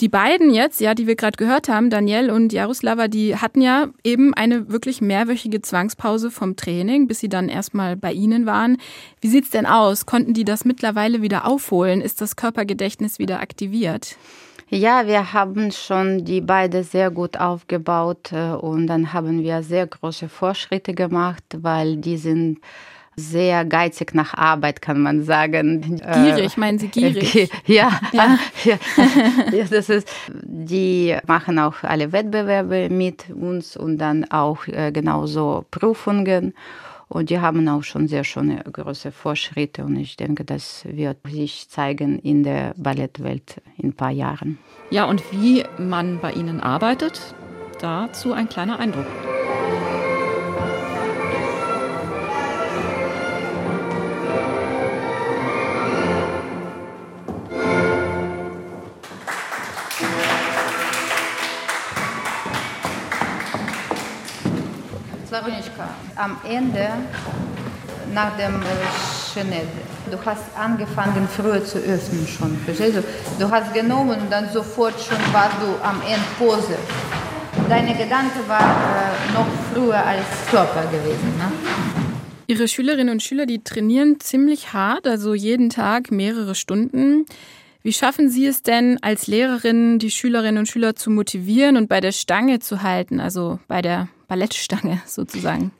Die 0.01 0.09
beiden 0.09 0.53
jetzt, 0.53 0.81
ja, 0.81 0.93
die 0.93 1.07
wir 1.07 1.15
gerade 1.15 1.37
gehört 1.37 1.69
haben, 1.69 1.89
Daniel 1.89 2.29
und 2.29 2.51
Jaroslava, 2.51 3.07
die 3.07 3.37
hatten 3.37 3.61
ja 3.61 3.87
eben 4.03 4.33
eine 4.33 4.69
wirklich 4.69 4.99
mehrwöchige 4.99 5.61
Zwangspause 5.61 6.31
vom 6.31 6.57
Training, 6.57 7.07
bis 7.07 7.21
sie 7.21 7.29
dann 7.29 7.47
erstmal 7.47 7.95
bei 7.95 8.11
Ihnen 8.11 8.45
waren. 8.45 8.75
Wie 9.21 9.29
sieht's 9.29 9.51
denn 9.51 9.65
aus? 9.65 10.05
Konnten 10.05 10.33
die 10.33 10.43
das 10.43 10.65
mittlerweile 10.65 11.21
wieder 11.21 11.47
aufholen? 11.47 12.01
Ist 12.01 12.19
das 12.19 12.35
Körpergedächtnis 12.35 13.19
wieder 13.19 13.39
aktiviert? 13.39 14.17
Ja, 14.69 15.07
wir 15.07 15.31
haben 15.31 15.71
schon 15.71 16.25
die 16.25 16.41
beiden 16.41 16.83
sehr 16.83 17.09
gut 17.09 17.37
aufgebaut 17.37 18.33
äh, 18.33 18.49
und 18.51 18.87
dann 18.87 19.13
haben 19.13 19.43
wir 19.43 19.63
sehr 19.63 19.87
große 19.87 20.27
Fortschritte 20.27 20.93
gemacht, 20.93 21.43
weil 21.55 21.97
die 21.97 22.17
sind 22.17 22.59
sehr 23.15 23.65
geizig 23.65 24.13
nach 24.13 24.33
Arbeit, 24.33 24.81
kann 24.81 25.01
man 25.01 25.23
sagen. 25.23 26.01
Gierig, 26.13 26.57
meinen 26.57 26.79
Sie 26.79 26.89
gierig? 26.89 27.49
Ja, 27.65 27.99
ja. 28.11 28.37
ja. 28.63 28.77
ja 29.51 29.65
das 29.69 29.89
ist, 29.89 30.07
die 30.31 31.15
machen 31.25 31.59
auch 31.59 31.83
alle 31.83 32.11
Wettbewerbe 32.11 32.89
mit 32.89 33.29
uns 33.29 33.77
und 33.77 33.97
dann 33.97 34.25
auch 34.31 34.67
äh, 34.67 34.91
genauso 34.91 35.65
Prüfungen. 35.71 36.53
Und 37.07 37.29
die 37.29 37.39
haben 37.39 37.67
auch 37.69 37.83
schon 37.83 38.07
sehr 38.07 38.23
schöne 38.23 38.63
große 38.63 39.11
Fortschritte 39.11 39.85
und 39.85 39.95
ich 39.95 40.17
denke, 40.17 40.43
das 40.43 40.83
wird 40.85 41.17
sich 41.29 41.69
zeigen 41.69 42.17
in 42.19 42.43
der 42.43 42.73
Ballettwelt 42.77 43.61
in 43.77 43.89
ein 43.89 43.93
paar 43.93 44.09
Jahren. 44.09 44.57
Ja, 44.89 45.05
und 45.05 45.23
wie 45.31 45.63
man 45.77 46.19
bei 46.19 46.31
Ihnen 46.31 46.59
arbeitet, 46.61 47.35
dazu 47.79 48.33
ein 48.33 48.49
kleiner 48.49 48.79
Eindruck. 48.79 49.05
Slawonischka, 65.45 65.89
am 66.15 66.37
Ende 66.47 66.87
nach 68.13 68.35
dem 68.37 68.61
Chenet. 69.33 69.67
Du 70.09 70.17
hast 70.25 70.43
angefangen 70.57 71.27
früher 71.27 71.63
zu 71.63 71.77
öffnen 71.79 72.27
schon. 72.27 72.57
Verstehst 72.65 72.97
du? 72.97 73.03
Du 73.39 73.49
hast 73.49 73.73
genommen 73.73 74.19
und 74.21 74.31
dann 74.31 74.49
sofort 74.51 74.99
schon 74.99 75.17
warst 75.31 75.57
du 75.61 75.83
am 75.83 76.01
Ende 76.01 76.25
Pose. 76.37 76.77
Deine 77.69 77.95
Gedanke 77.95 78.39
war 78.47 78.59
äh, 78.59 79.33
noch 79.33 79.47
früher 79.73 80.03
als 80.03 80.25
Körper 80.49 80.83
gewesen. 80.87 81.33
Ne? 81.37 81.51
Ihre 82.47 82.67
Schülerinnen 82.67 83.09
und 83.09 83.23
Schüler, 83.23 83.45
die 83.45 83.63
trainieren 83.63 84.19
ziemlich 84.19 84.73
hart, 84.73 85.07
also 85.07 85.33
jeden 85.33 85.69
Tag 85.69 86.11
mehrere 86.11 86.53
Stunden. 86.53 87.25
Wie 87.81 87.93
schaffen 87.93 88.29
Sie 88.29 88.45
es 88.45 88.61
denn 88.61 88.97
als 89.01 89.27
Lehrerin, 89.27 89.99
die 89.99 90.11
Schülerinnen 90.11 90.59
und 90.59 90.67
Schüler 90.67 90.95
zu 90.95 91.09
motivieren 91.09 91.77
und 91.77 91.87
bei 91.87 92.01
der 92.01 92.11
Stange 92.11 92.59
zu 92.59 92.83
halten, 92.83 93.19
also 93.19 93.59
bei 93.67 93.81
der 93.81 94.09
Ballettstange 94.27 95.01
sozusagen? 95.05 95.71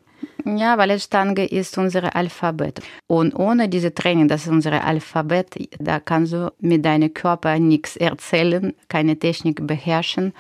Ja, 0.46 0.76
Ballettstange 0.76 1.46
ist 1.46 1.78
unser 1.78 2.16
Alphabet. 2.16 2.82
Und 3.08 3.34
ohne 3.36 3.68
diese 3.68 3.94
Training, 3.94 4.28
das 4.28 4.44
ist 4.44 4.52
unser 4.52 4.84
Alphabet, 4.84 5.56
da 5.80 6.00
kannst 6.00 6.34
du 6.34 6.54
mit 6.60 6.86
deinem 6.86 7.14
Körper 7.14 7.58
nichts 7.60 7.96
erzählen, 7.96 8.74
keine 8.88 9.18
Technik 9.18 9.66
beherrschen. 9.66 10.34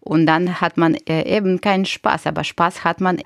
Und 0.00 0.26
dann 0.26 0.60
hat 0.60 0.76
man 0.76 0.96
äh, 1.08 1.36
eben 1.36 1.60
keinen 1.60 1.84
Spaß. 1.84 2.26
Aber 2.26 2.42
Spaß 2.42 2.82
hat 2.82 3.00
man 3.00 3.20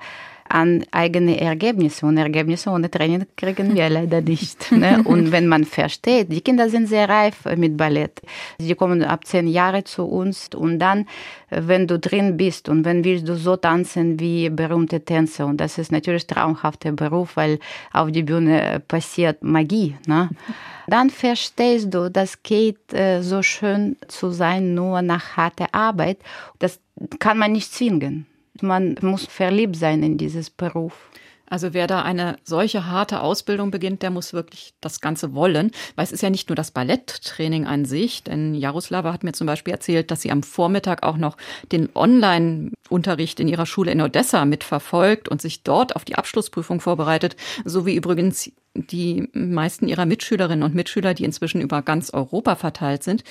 an 0.49 0.83
eigene 0.91 1.39
Ergebnisse. 1.39 2.05
Und 2.05 2.17
Ergebnisse 2.17 2.69
ohne 2.69 2.89
Training 2.89 3.25
kriegen 3.35 3.75
wir 3.75 3.89
leider 3.89 4.21
nicht. 4.21 4.71
Ne? 4.77 5.01
Und 5.03 5.31
wenn 5.31 5.47
man 5.47 5.63
versteht, 5.63 6.31
die 6.31 6.41
Kinder 6.41 6.69
sind 6.69 6.87
sehr 6.87 7.09
reif 7.09 7.45
mit 7.55 7.77
Ballett. 7.77 8.21
Sie 8.59 8.75
kommen 8.75 9.03
ab 9.03 9.25
zehn 9.25 9.47
Jahre 9.47 9.83
zu 9.83 10.05
uns 10.05 10.49
und 10.53 10.77
dann, 10.77 11.07
wenn 11.49 11.87
du 11.87 11.97
drin 11.97 12.37
bist 12.37 12.69
und 12.69 12.85
wenn 12.85 13.03
willst 13.03 13.27
du 13.27 13.35
so 13.35 13.55
tanzen 13.55 14.19
wie 14.19 14.49
berühmte 14.49 15.03
Tänzer. 15.03 15.47
Und 15.47 15.57
das 15.57 15.79
ist 15.79 15.91
natürlich 15.91 16.27
traumhafter 16.27 16.91
Beruf, 16.91 17.37
weil 17.37 17.57
auf 17.91 18.11
die 18.11 18.23
Bühne 18.23 18.83
passiert 18.87 19.43
Magie. 19.43 19.95
Ne? 20.05 20.29
Dann 20.87 21.09
verstehst 21.09 21.93
du, 21.93 22.09
das 22.09 22.43
geht 22.43 22.93
äh, 22.93 23.21
so 23.21 23.41
schön 23.41 23.97
zu 24.07 24.31
sein, 24.31 24.73
nur 24.73 25.01
nach 25.01 25.35
harter 25.35 25.67
Arbeit. 25.73 26.19
Das 26.59 26.79
kann 27.19 27.37
man 27.37 27.51
nicht 27.51 27.73
zwingen. 27.73 28.25
Man 28.63 28.95
muss 29.01 29.25
verliebt 29.25 29.75
sein 29.75 30.03
in 30.03 30.17
dieses 30.17 30.49
Beruf. 30.49 31.09
Also 31.49 31.73
wer 31.73 31.87
da 31.87 32.01
eine 32.01 32.35
solche 32.43 32.87
harte 32.87 33.21
Ausbildung 33.21 33.71
beginnt, 33.71 34.01
der 34.01 34.09
muss 34.09 34.33
wirklich 34.33 34.73
das 34.81 34.99
Ganze 34.99 35.33
wollen. 35.33 35.71
Weil 35.95 36.03
es 36.03 36.11
ist 36.11 36.21
ja 36.21 36.29
nicht 36.29 36.49
nur 36.49 36.57
das 36.57 36.71
Balletttraining 36.71 37.65
an 37.65 37.85
sich, 37.85 38.23
denn 38.23 38.53
Jaroslava 38.53 39.13
hat 39.13 39.23
mir 39.23 39.31
zum 39.31 39.47
Beispiel 39.47 39.73
erzählt, 39.73 40.11
dass 40.11 40.21
sie 40.21 40.31
am 40.31 40.43
Vormittag 40.43 41.03
auch 41.03 41.17
noch 41.17 41.37
den 41.71 41.89
Online-Unterricht 41.95 43.39
in 43.39 43.47
ihrer 43.47 43.65
Schule 43.65 43.91
in 43.91 44.01
Odessa 44.01 44.43
mitverfolgt 44.43 45.29
und 45.29 45.41
sich 45.41 45.63
dort 45.63 45.95
auf 45.95 46.03
die 46.03 46.15
Abschlussprüfung 46.15 46.81
vorbereitet, 46.81 47.37
so 47.63 47.85
wie 47.85 47.95
übrigens 47.95 48.51
die 48.89 49.29
meisten 49.33 49.87
ihrer 49.87 50.05
Mitschülerinnen 50.05 50.63
und 50.63 50.75
Mitschüler, 50.75 51.13
die 51.13 51.23
inzwischen 51.23 51.61
über 51.61 51.81
ganz 51.81 52.09
Europa 52.11 52.55
verteilt 52.55 53.03
sind. 53.03 53.23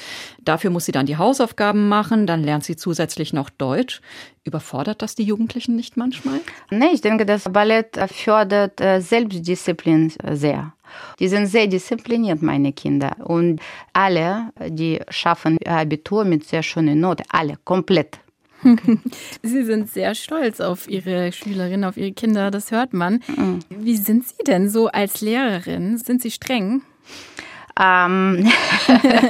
Dafür 0.45 0.71
muss 0.71 0.87
sie 0.87 0.93
dann 0.93 1.07
die 1.07 1.17
Hausaufgaben 1.17 1.89
machen, 1.89 2.27
dann 2.27 2.43
lernt 2.43 2.65
sie 2.65 2.77
zusätzlich 2.77 3.33
noch 3.33 3.51
Deutsch. 3.51 4.01
Überfordert 4.45 5.03
das 5.03 5.15
die 5.15 5.25
Jugendlichen 5.25 5.77
nicht 5.77 5.97
manchmal? 5.97 6.41
Nee, 6.71 6.91
ich 6.93 7.01
denke, 7.01 7.27
das 7.27 7.45
Ballett 7.45 7.99
fördert 8.13 8.81
äh, 8.81 9.01
Selbstdisziplin 9.01 10.13
sehr. 10.33 10.73
Die 11.19 11.29
sind 11.29 11.47
sehr 11.47 11.67
diszipliniert, 11.67 12.43
meine 12.43 12.73
Kinder. 12.73 13.17
Und 13.25 13.61
alle, 13.93 14.53
die 14.69 15.01
schaffen 15.09 15.59
Abitur 15.67 16.25
mit 16.25 16.45
sehr 16.45 16.63
schönen 16.63 17.01
Noten, 17.01 17.25
alle, 17.29 17.57
komplett. 17.65 18.21
Sie 19.43 19.65
sind 19.65 19.91
sehr 19.91 20.15
stolz 20.15 20.61
auf 20.61 20.89
Ihre 20.89 21.33
Schülerinnen, 21.33 21.85
auf 21.85 21.97
Ihre 21.97 22.13
Kinder, 22.13 22.51
das 22.51 22.71
hört 22.71 22.93
man. 22.93 23.23
Mhm. 23.29 23.61
Wie 23.69 23.97
sind 23.97 24.27
Sie 24.27 24.43
denn 24.47 24.69
so 24.69 24.89
als 24.89 25.21
Lehrerin? 25.21 25.99
Sind 25.99 26.23
Sie 26.23 26.31
streng? 26.31 26.83
Ähm, 27.79 28.51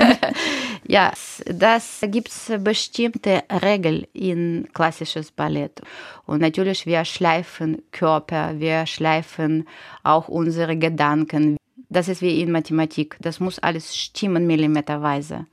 ja, 0.86 1.12
das 1.46 2.00
gibt 2.02 2.28
es 2.28 2.52
bestimmte 2.60 3.42
Regeln 3.62 4.06
in 4.12 4.68
klassisches 4.72 5.32
Ballett. 5.32 5.82
Und 6.26 6.40
natürlich, 6.40 6.86
wir 6.86 7.04
schleifen 7.04 7.82
Körper, 7.90 8.58
wir 8.58 8.86
schleifen 8.86 9.66
auch 10.04 10.28
unsere 10.28 10.76
Gedanken. 10.76 11.56
Das 11.88 12.08
ist 12.08 12.22
wie 12.22 12.40
in 12.40 12.52
Mathematik. 12.52 13.16
Das 13.20 13.40
muss 13.40 13.58
alles 13.58 13.96
stimmen, 13.96 14.46
millimeterweise. 14.46 15.46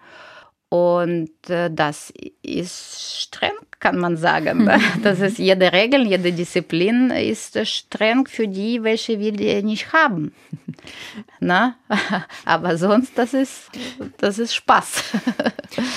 Und 0.73 1.29
äh, 1.49 1.69
das 1.69 2.11
ist 2.41 3.21
streng, 3.21 3.51
kann 3.79 3.99
man 3.99 4.17
sagen. 4.17 4.67
Das 5.03 5.19
ist 5.19 5.37
jede 5.37 5.71
Regel, 5.71 6.07
jede 6.07 6.31
Disziplin 6.31 7.11
ist 7.11 7.59
streng 7.67 8.25
für 8.25 8.47
die, 8.47 8.81
welche 8.81 9.19
wir 9.19 9.61
nicht 9.61 9.93
haben. 9.93 10.33
Na? 11.39 11.75
Aber 12.45 12.77
sonst, 12.77 13.15
das 13.17 13.35
ist, 13.35 13.69
das 14.17 14.39
ist 14.39 14.55
Spaß. 14.55 15.03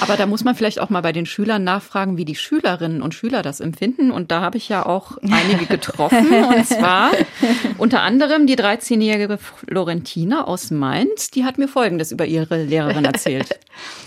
Aber 0.01 0.17
da 0.17 0.27
muss 0.27 0.45
man 0.45 0.55
vielleicht 0.55 0.81
auch 0.81 0.91
mal 0.91 1.01
bei 1.01 1.13
den 1.13 1.25
Schülern 1.25 1.65
nachfragen, 1.65 2.19
wie 2.19 2.27
die 2.27 2.35
Schülerinnen 2.35 3.01
und 3.01 3.15
Schüler 3.15 3.43
das 3.43 3.61
empfinden. 3.61 4.11
Und 4.11 4.31
da 4.31 4.43
habe 4.43 4.59
ich 4.59 4.69
ja 4.69 4.85
auch 4.85 5.17
einige 5.23 5.65
getroffen. 5.67 6.45
Und 6.45 6.67
zwar 6.67 7.13
unter 7.79 8.03
anderem 8.03 8.47
die 8.47 8.57
13-jährige 8.57 9.39
Florentina 9.39 10.45
aus 10.45 10.71
Mainz. 10.71 11.31
Die 11.31 11.45
hat 11.45 11.57
mir 11.57 11.69
Folgendes 11.69 12.13
über 12.13 12.27
ihre 12.27 12.63
Lehrerin 12.65 13.05
erzählt. 13.05 13.59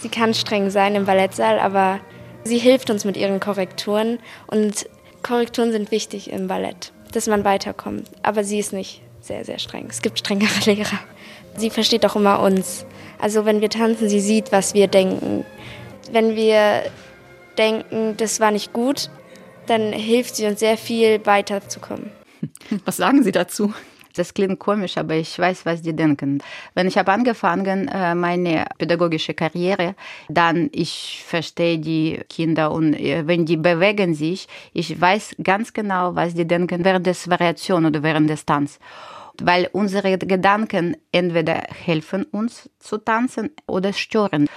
Sie 0.02 0.10
kann 0.10 0.34
streng 0.34 0.59
streng 0.60 0.70
sein 0.70 0.96
im 0.96 1.06
Ballettsaal, 1.06 1.60
aber 1.60 2.00
sie 2.44 2.58
hilft 2.58 2.90
uns 2.90 3.06
mit 3.06 3.16
ihren 3.16 3.40
Korrekturen 3.40 4.20
und 4.48 4.90
Korrekturen 5.24 5.72
sind 5.72 5.92
wichtig 5.92 6.32
im 6.32 6.48
Ballett, 6.48 6.92
dass 7.14 7.28
man 7.28 7.44
weiterkommt. 7.44 8.10
Aber 8.24 8.44
sie 8.44 8.60
ist 8.60 8.74
nicht 8.74 9.02
sehr, 9.22 9.46
sehr 9.46 9.60
streng. 9.60 9.88
Es 9.90 10.02
gibt 10.02 10.20
strengere 10.20 10.50
Lehrer. 10.66 11.00
Sie 11.58 11.70
versteht 11.70 12.06
auch 12.06 12.16
immer 12.16 12.42
uns. 12.42 12.86
Also 13.20 13.46
wenn 13.46 13.62
wir 13.62 13.70
tanzen, 13.70 14.10
sie 14.10 14.22
sieht, 14.22 14.52
was 14.52 14.74
wir 14.74 14.88
denken. 14.88 15.46
Wenn 16.12 16.36
wir 16.36 16.84
denken, 17.58 18.16
das 18.18 18.40
war 18.40 18.52
nicht 18.52 18.72
gut, 18.74 19.10
dann 19.68 19.92
hilft 19.94 20.36
sie 20.36 20.46
uns 20.46 20.60
sehr 20.60 20.78
viel 20.78 21.26
weiterzukommen. 21.26 22.12
Was 22.86 22.98
sagen 22.98 23.22
Sie 23.24 23.32
dazu? 23.32 23.74
Das 24.20 24.34
klingt 24.34 24.60
komisch, 24.60 24.98
aber 24.98 25.16
ich 25.16 25.40
weiß, 25.40 25.66
was 25.66 25.82
die 25.82 25.96
denken. 25.96 26.44
Wenn 26.74 26.88
ich 26.88 26.98
habe 26.98 27.14
angefangen, 27.14 27.88
äh, 27.88 28.14
meine 28.16 28.66
pädagogische 28.78 29.34
Karriere, 29.34 29.96
dann 30.28 30.70
ich 30.74 31.24
verstehe 31.26 31.80
die 31.80 32.20
Kinder 32.28 32.72
und 32.72 32.96
äh, 32.96 33.26
wenn 33.26 33.46
die 33.46 33.56
bewegen 33.56 34.14
sich, 34.14 34.50
ich 34.74 35.00
weiß 35.00 35.38
ganz 35.42 35.72
genau, 35.72 36.16
was 36.16 36.34
die 36.34 36.46
denken 36.46 36.84
während 36.84 37.06
des 37.08 37.30
Variation 37.30 37.86
oder 37.86 38.04
während 38.04 38.30
des 38.30 38.46
Tanz 38.46 38.78
weil 39.42 39.70
unsere 39.72 40.18
Gedanken 40.18 40.98
entweder 41.14 41.64
helfen 41.86 42.26
uns 42.26 42.70
zu 42.78 42.98
tanzen 42.98 43.52
oder 43.68 43.94
stören. 43.94 44.50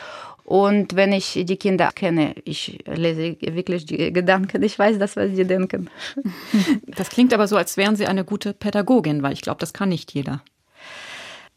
Und 0.52 0.97
wenn 0.97 1.14
ich 1.14 1.47
die 1.47 1.56
Kinder 1.56 1.92
kenne, 1.94 2.35
ich 2.44 2.85
lese 2.85 3.38
wirklich 3.40 3.87
die 3.87 4.12
Gedanken, 4.12 4.62
ich 4.62 4.78
weiß 4.78 4.99
das, 4.99 5.16
was 5.16 5.30
sie 5.35 5.47
denken. 5.47 5.88
Das 6.88 7.09
klingt 7.09 7.32
aber 7.32 7.49
so, 7.49 7.56
als 7.56 7.78
wären 7.78 7.97
Sie 7.97 8.06
eine 8.06 8.23
gute 8.23 8.52
Pädagogin, 8.52 9.23
weil 9.23 9.32
ich 9.32 9.40
glaube, 9.40 9.61
das 9.61 9.73
kann 9.73 9.88
nicht 9.88 10.12
jeder. 10.12 10.42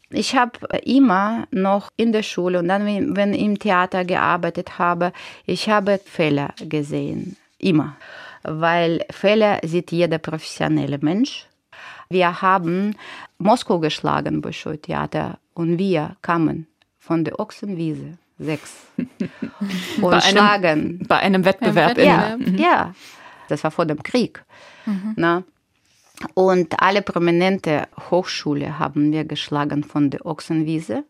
Ich 0.08 0.34
habe 0.34 0.66
immer 0.82 1.46
noch 1.50 1.90
in 1.98 2.10
der 2.12 2.22
Schule 2.22 2.58
und 2.58 2.68
dann, 2.68 2.86
wenn 2.86 3.34
ich 3.34 3.42
im 3.42 3.58
Theater 3.58 4.06
gearbeitet 4.06 4.78
habe, 4.78 5.12
ich 5.44 5.68
habe 5.68 6.00
Fehler 6.02 6.54
gesehen. 6.66 7.36
Immer. 7.58 7.98
Weil 8.44 9.04
Fehler 9.10 9.60
sieht 9.62 9.92
jeder 9.92 10.16
professionelle 10.16 10.96
Mensch. 11.02 11.46
Wir 12.08 12.40
haben 12.40 12.96
Moskau 13.36 13.78
geschlagen 13.78 14.40
bei 14.40 14.52
Showtheater 14.52 15.38
und 15.52 15.78
wir 15.78 16.16
kamen 16.22 16.66
von 16.98 17.24
der 17.24 17.38
Ochsenwiese 17.38 18.16
sechs. 18.38 18.86
Und 18.96 20.10
bei 20.10 20.20
schlagen. 20.20 21.04
bei 21.06 21.18
einem 21.18 21.44
Wettbewerb. 21.44 21.98
Ja, 21.98 22.36
mhm. 22.36 22.56
ja, 22.56 22.94
das 23.48 23.64
war 23.64 23.70
vor 23.70 23.86
dem 23.86 24.02
Krieg. 24.02 24.44
Mhm. 24.84 25.14
Na? 25.16 25.42
Und 26.34 26.80
alle 26.80 27.02
prominente 27.02 27.88
Hochschule 28.10 28.78
haben 28.78 29.12
wir 29.12 29.24
geschlagen 29.24 29.84
von 29.84 30.10
der 30.10 30.24
Ochsenwiese. 30.24 31.04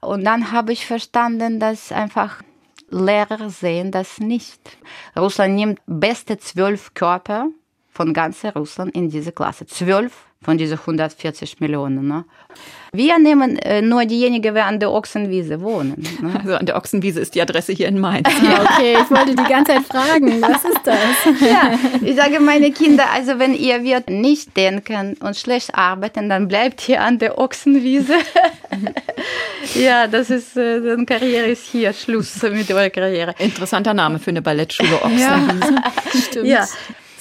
Und 0.00 0.24
dann 0.24 0.52
habe 0.52 0.72
ich 0.72 0.86
verstanden, 0.86 1.58
dass 1.58 1.92
einfach 1.92 2.42
Lehrer 2.90 3.50
sehen 3.50 3.90
das 3.90 4.18
nicht. 4.18 4.60
Russland 5.16 5.54
nimmt 5.54 5.80
beste 5.86 6.38
zwölf 6.38 6.94
Körper 6.94 7.48
von 7.90 8.14
ganz 8.14 8.44
Russland 8.44 8.94
in 8.94 9.10
diese 9.10 9.32
Klasse. 9.32 9.66
Zwölf 9.66 10.27
von 10.42 10.56
diesen 10.56 10.78
140 10.78 11.58
Millionen. 11.60 12.06
Ne? 12.06 12.24
Wir 12.92 13.18
nehmen 13.18 13.58
äh, 13.58 13.82
nur 13.82 14.04
diejenigen, 14.04 14.54
die 14.54 14.60
an 14.60 14.78
der 14.78 14.92
Ochsenwiese 14.92 15.60
wohnen. 15.60 16.06
Ne? 16.22 16.38
Also 16.38 16.54
an 16.54 16.64
der 16.64 16.76
Ochsenwiese 16.76 17.20
ist 17.20 17.34
die 17.34 17.42
Adresse 17.42 17.72
hier 17.72 17.88
in 17.88 17.98
Mainz. 17.98 18.28
Ja, 18.42 18.62
okay, 18.76 18.96
ich 19.02 19.10
wollte 19.10 19.34
die 19.34 19.50
ganze 19.50 19.72
Zeit 19.72 19.84
fragen, 19.84 20.40
was 20.40 20.64
ist 20.64 20.80
das? 20.84 20.98
Ja, 21.40 21.72
ich 22.02 22.16
sage 22.16 22.40
meine 22.40 22.70
Kinder, 22.72 23.04
also 23.12 23.38
wenn 23.38 23.54
ihr 23.54 23.82
wird 23.82 24.10
nicht 24.10 24.56
denken 24.56 25.16
und 25.20 25.36
schlecht 25.36 25.74
arbeiten, 25.74 26.28
dann 26.28 26.46
bleibt 26.48 26.88
ihr 26.88 27.02
an 27.02 27.18
der 27.18 27.38
Ochsenwiese. 27.38 28.14
ja, 29.74 30.06
das 30.06 30.30
ist, 30.30 30.56
äh, 30.56 30.80
dann 30.80 31.04
Karriere 31.04 31.48
ist 31.48 31.64
hier, 31.64 31.92
Schluss 31.92 32.42
mit 32.42 32.70
eurer 32.70 32.90
Karriere. 32.90 33.34
Interessanter 33.38 33.94
Name 33.94 34.18
für 34.18 34.30
eine 34.30 34.42
Ballettschule 34.42 35.02
Ochsenwiese. 35.02 35.24
Ja, 35.24 36.20
Stimmt. 36.20 36.46
Ja. 36.46 36.66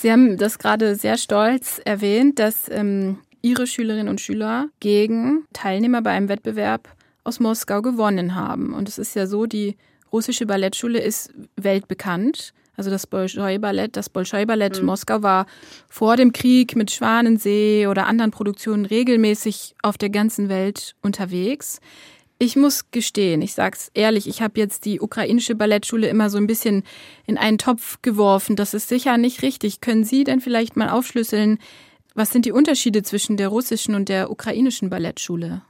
Sie 0.08 0.14
haben 0.14 0.38
das 0.38 0.58
gerade 0.58 0.96
sehr 0.96 1.18
stolz 1.18 1.82
erwähnt, 1.84 2.40
dass 2.40 2.70
ähm, 2.70 3.18
ihre 3.42 3.68
Schülerinnen 3.68 4.08
und 4.08 4.22
Schüler 4.22 4.70
gegen 4.80 5.44
Teilnehmer 5.52 6.02
bei 6.02 6.12
einem 6.12 6.30
Wettbewerb 6.30 6.88
aus 7.26 7.42
Moskau 7.42 7.82
gewonnen 7.82 8.34
haben. 8.34 8.74
Und 8.74 8.88
es 8.88 9.00
ist 9.00 9.18
ja 9.18 9.28
so, 9.28 9.48
die 9.48 9.76
russische 10.14 10.46
Ballettschule 10.46 10.98
ist 10.98 11.34
weltbekannt. 11.58 12.54
Also 12.78 12.90
das 12.90 13.06
Bolschoi-Ballett, 13.06 13.98
das 13.98 14.08
Bolschoi-Ballett 14.08 14.80
mhm. 14.80 14.86
Moskau 14.86 15.24
war 15.24 15.46
vor 15.90 16.16
dem 16.16 16.32
Krieg 16.32 16.78
mit 16.78 16.90
Schwanensee 16.90 17.88
oder 17.88 18.08
anderen 18.08 18.32
Produktionen 18.32 18.86
regelmäßig 18.86 19.76
auf 19.84 19.98
der 19.98 20.10
ganzen 20.10 20.48
Welt 20.48 20.96
unterwegs. 21.02 21.82
Ich 22.39 22.56
muss 22.56 22.91
gestehen, 22.91 23.41
ich 23.41 23.53
sag's 23.53 23.89
ehrlich, 23.96 24.27
ich 24.27 24.41
habe 24.44 24.60
jetzt 24.60 24.86
die 24.86 25.01
ukrainische 25.01 25.56
Ballettschule 25.56 26.08
immer 26.08 26.29
so 26.29 26.38
ein 26.38 26.46
bisschen 26.46 26.84
in 27.25 27.38
einen 27.38 27.58
Topf 27.58 28.00
geworfen. 28.03 28.56
Das 28.56 28.75
ist 28.75 28.89
sicher 28.89 29.17
nicht 29.17 29.41
richtig. 29.41 29.82
Können 29.82 30.03
Sie 30.03 30.24
denn 30.24 30.39
vielleicht 30.39 30.75
mal 30.75 30.89
aufschlüsseln, 30.89 31.58
was 32.13 32.32
sind 32.32 32.46
die 32.46 32.51
Unterschiede 32.51 33.01
zwischen 33.01 33.38
der 33.38 33.48
russischen 33.48 33.96
und 33.96 34.10
der 34.10 34.29
ukrainischen 34.29 34.89
Ballettschule? 34.89 35.62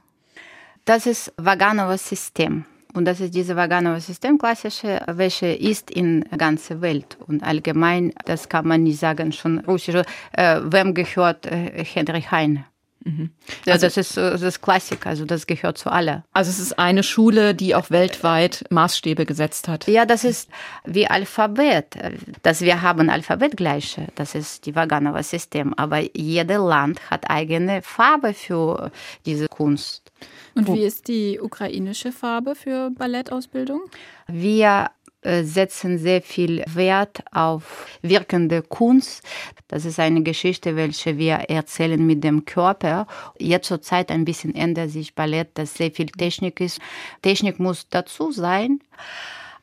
Das 0.84 1.06
ist 1.06 1.32
Vaganovas 1.36 2.08
System. 2.08 2.64
Und 2.94 3.04
das 3.04 3.20
ist 3.20 3.34
diese 3.34 3.54
Vaganovo 3.54 4.00
System 4.00 4.38
klassische, 4.38 5.02
welche 5.06 5.48
ist 5.48 5.90
in 5.90 6.22
der 6.22 6.38
ganzen 6.38 6.80
Welt. 6.80 7.18
Und 7.26 7.42
allgemein, 7.42 8.12
das 8.24 8.48
kann 8.48 8.66
man 8.66 8.82
nicht 8.82 8.98
sagen, 8.98 9.32
schon 9.32 9.58
russisch. 9.60 10.02
Äh, 10.32 10.60
wem 10.64 10.94
gehört 10.94 11.46
äh, 11.46 11.84
Henry 11.84 12.22
Heine? 12.22 12.64
Mhm. 13.08 13.30
Also, 13.66 13.86
das 13.86 13.96
ist 13.96 14.16
das 14.16 14.42
ist 14.42 14.60
Klassik, 14.60 15.06
also 15.06 15.24
das 15.24 15.46
gehört 15.46 15.78
zu 15.78 15.90
alle. 15.90 16.24
Also 16.32 16.50
es 16.50 16.58
ist 16.58 16.78
eine 16.78 17.02
Schule, 17.02 17.54
die 17.54 17.74
auch 17.74 17.90
weltweit 17.90 18.64
Maßstäbe 18.70 19.24
gesetzt 19.24 19.66
hat. 19.68 19.86
Ja, 19.88 20.04
das 20.04 20.24
ist 20.24 20.50
wie 20.84 21.06
Alphabet. 21.06 21.96
Dass 22.42 22.60
wir 22.60 22.82
haben 22.82 23.08
Alphabet 23.08 23.56
gleiche, 23.56 24.08
das 24.14 24.34
ist 24.34 24.66
die 24.66 24.74
Vaganova 24.74 25.22
System, 25.22 25.72
aber 25.74 26.00
jedes 26.14 26.58
Land 26.58 27.10
hat 27.10 27.30
eigene 27.30 27.82
Farbe 27.82 28.34
für 28.34 28.90
diese 29.24 29.48
Kunst. 29.48 30.12
Und 30.54 30.66
wie 30.74 30.82
ist 30.82 31.08
die 31.08 31.38
ukrainische 31.40 32.10
Farbe 32.10 32.54
für 32.54 32.90
Ballettausbildung? 32.90 33.82
Wir 34.26 34.90
äh, 34.90 34.97
setzen 35.22 35.98
sehr 35.98 36.22
viel 36.22 36.64
Wert 36.72 37.22
auf 37.32 37.86
wirkende 38.02 38.62
Kunst. 38.62 39.22
Das 39.66 39.84
ist 39.84 39.98
eine 39.98 40.22
Geschichte, 40.22 40.76
welche 40.76 41.18
wir 41.18 41.34
erzählen 41.34 42.04
mit 42.04 42.22
dem 42.22 42.44
Körper. 42.44 43.06
Jetzt 43.38 43.68
zur 43.68 43.82
Zeit 43.82 44.10
ein 44.10 44.24
bisschen 44.24 44.54
ändert 44.54 44.90
sich 44.90 45.14
Ballett, 45.14 45.50
dass 45.54 45.74
sehr 45.74 45.90
viel 45.90 46.06
Technik 46.06 46.60
ist. 46.60 46.80
Technik 47.22 47.58
muss 47.58 47.88
dazu 47.88 48.30
sein, 48.32 48.80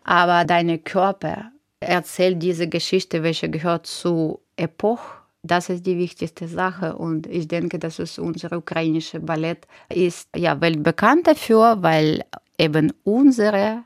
aber 0.03 0.45
deine 0.45 0.77
Körper 0.77 1.51
erzählt 1.79 2.41
diese 2.41 2.67
Geschichte, 2.67 3.23
welche 3.23 3.49
gehört 3.49 3.87
zu 3.87 4.41
Epoche 4.57 5.25
das 5.47 5.69
ist 5.69 5.85
die 5.85 5.97
wichtigste 5.97 6.47
Sache 6.47 6.95
und 6.95 7.27
ich 7.27 7.47
denke, 7.47 7.77
dass 7.77 7.99
es 7.99 8.17
unser 8.17 8.57
ukrainische 8.57 9.19
Ballett 9.19 9.67
ist 9.89 10.27
ja 10.35 10.59
weltbekannt 10.59 11.27
dafür, 11.27 11.77
weil 11.81 12.23
eben 12.57 12.91
unsere 13.03 13.83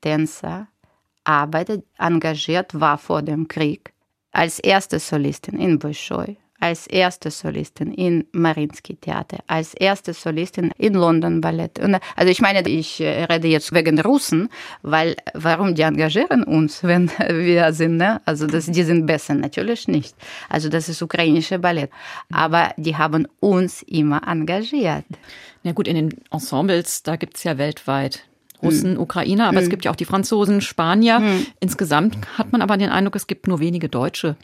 Tänzer 0.00 0.68
arbeitet, 1.24 1.84
engagiert 1.98 2.78
war 2.78 2.98
vor 2.98 3.22
dem 3.22 3.48
Krieg 3.48 3.92
als 4.32 4.58
erste 4.58 4.98
Solistin 4.98 5.58
in 5.58 5.78
Bolshoi 5.78 6.36
als 6.62 6.86
erste 6.86 7.30
Solistin 7.32 7.92
in 7.92 8.24
Marinsky 8.30 8.94
Theater, 8.94 9.38
als 9.48 9.74
erste 9.74 10.14
Solistin 10.14 10.72
in 10.78 10.94
London 10.94 11.40
Ballett. 11.40 11.80
Und 11.80 11.98
also 12.14 12.30
ich 12.30 12.40
meine, 12.40 12.66
ich 12.68 13.00
äh, 13.00 13.24
rede 13.24 13.48
jetzt 13.48 13.74
wegen 13.74 13.98
Russen, 13.98 14.48
weil 14.82 15.16
warum 15.34 15.74
die 15.74 15.82
engagieren 15.82 16.44
uns, 16.44 16.84
wenn 16.84 17.10
wir 17.18 17.72
sind, 17.72 17.96
ne? 17.96 18.20
Also 18.26 18.46
das, 18.46 18.66
die 18.66 18.84
sind 18.84 19.06
besser, 19.06 19.34
natürlich 19.34 19.88
nicht. 19.88 20.14
Also 20.48 20.68
das 20.68 20.88
ist 20.88 21.02
ukrainische 21.02 21.58
Ballett. 21.58 21.90
Aber 22.32 22.72
die 22.76 22.96
haben 22.96 23.26
uns 23.40 23.82
immer 23.82 24.22
engagiert. 24.28 25.04
Na 25.64 25.72
gut, 25.72 25.88
in 25.88 25.96
den 25.96 26.14
Ensembles, 26.30 27.02
da 27.02 27.16
gibt's 27.16 27.42
ja 27.42 27.58
weltweit 27.58 28.22
Russen, 28.62 28.92
hm. 28.92 29.00
Ukrainer, 29.00 29.48
aber 29.48 29.58
hm. 29.58 29.64
es 29.64 29.70
gibt 29.70 29.84
ja 29.84 29.90
auch 29.90 29.96
die 29.96 30.04
Franzosen, 30.04 30.60
Spanier. 30.60 31.18
Hm. 31.18 31.46
Insgesamt 31.60 32.16
hat 32.38 32.52
man 32.52 32.62
aber 32.62 32.76
den 32.76 32.90
Eindruck, 32.90 33.16
es 33.16 33.26
gibt 33.26 33.46
nur 33.48 33.60
wenige 33.60 33.88
Deutsche. 33.88 34.36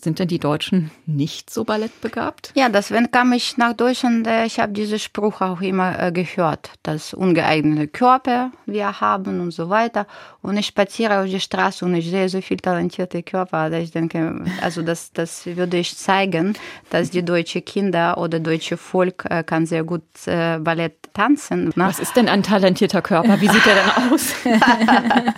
Sind 0.00 0.18
denn 0.18 0.28
die 0.28 0.38
Deutschen 0.38 0.90
nicht 1.06 1.50
so 1.50 1.64
ballettbegabt? 1.64 2.52
Ja, 2.54 2.68
deswegen 2.68 3.10
kam 3.10 3.32
ich 3.32 3.56
nach 3.56 3.72
Deutschland. 3.72 4.26
Äh, 4.26 4.44
ich 4.44 4.60
habe 4.60 4.72
diesen 4.72 4.98
Spruch 4.98 5.40
auch 5.40 5.60
immer 5.60 5.98
äh, 5.98 6.12
gehört, 6.12 6.70
dass 6.82 7.14
ungeeignete 7.14 7.88
Körper 7.88 8.52
wir 8.66 9.00
haben 9.00 9.40
und 9.40 9.52
so 9.52 9.70
weiter. 9.70 10.06
Und 10.42 10.58
ich 10.58 10.66
spaziere 10.66 11.20
auf 11.20 11.26
die 11.26 11.40
Straße 11.40 11.84
und 11.84 11.94
ich 11.94 12.10
sehe 12.10 12.28
so 12.28 12.40
viele 12.40 12.60
talentierte 12.60 13.22
Körper. 13.22 13.72
Ich 13.72 13.90
denke, 13.90 14.44
also 14.60 14.82
das, 14.82 15.12
das 15.12 15.46
würde 15.46 15.78
ich 15.78 15.96
zeigen, 15.96 16.54
dass 16.90 17.10
die 17.10 17.24
deutsche 17.24 17.62
Kinder 17.62 18.18
oder 18.18 18.38
deutsche 18.38 18.76
Volk 18.76 19.24
äh, 19.30 19.42
kann 19.42 19.66
sehr 19.66 19.84
gut 19.84 20.02
Ballett 20.26 20.94
tanzen. 21.14 21.66
Ne? 21.66 21.72
Was 21.76 21.98
ist 21.98 22.16
denn 22.16 22.28
ein 22.28 22.42
talentierter 22.42 23.02
Körper? 23.02 23.40
Wie 23.40 23.48
sieht 23.48 23.64
der 23.64 23.74
denn 23.74 24.12
aus? 24.12 24.34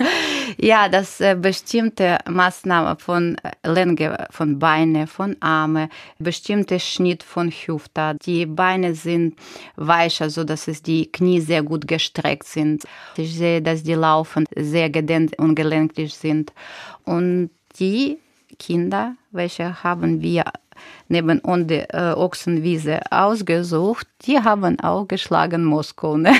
ja, 0.56 0.88
das 0.88 1.22
bestimmte 1.40 2.18
Maßnahmen 2.28 2.98
von 2.98 3.36
Länge 3.64 4.17
von 4.30 4.58
Beine, 4.58 5.06
von 5.06 5.36
Arme, 5.40 5.88
bestimmter 6.18 6.78
Schnitt 6.78 7.22
von 7.22 7.50
Hüfte. 7.50 8.16
Die 8.24 8.46
Beine 8.46 8.94
sind 8.94 9.36
weicher, 9.76 10.30
so 10.30 10.44
dass 10.44 10.68
es 10.68 10.82
die 10.82 11.10
Knie 11.10 11.40
sehr 11.40 11.62
gut 11.62 11.86
gestreckt 11.86 12.46
sind. 12.46 12.84
Ich 13.16 13.36
sehe, 13.36 13.62
dass 13.62 13.82
die 13.82 13.94
Laufen 13.94 14.44
sehr 14.54 14.90
gedehnt 14.90 15.38
und 15.38 15.54
gelenklich 15.54 16.14
sind. 16.14 16.52
Und 17.04 17.50
die 17.78 18.18
Kinder, 18.58 19.14
welche 19.30 19.82
haben 19.82 20.20
wir 20.22 20.44
neben 21.08 21.40
der 21.66 21.94
äh, 21.94 22.14
Ochsenwiese 22.14 23.00
ausgesucht, 23.10 24.06
die 24.26 24.38
haben 24.38 24.78
auch 24.80 25.06
geschlagen 25.06 25.64
Moskau. 25.64 26.16
Ne? 26.16 26.32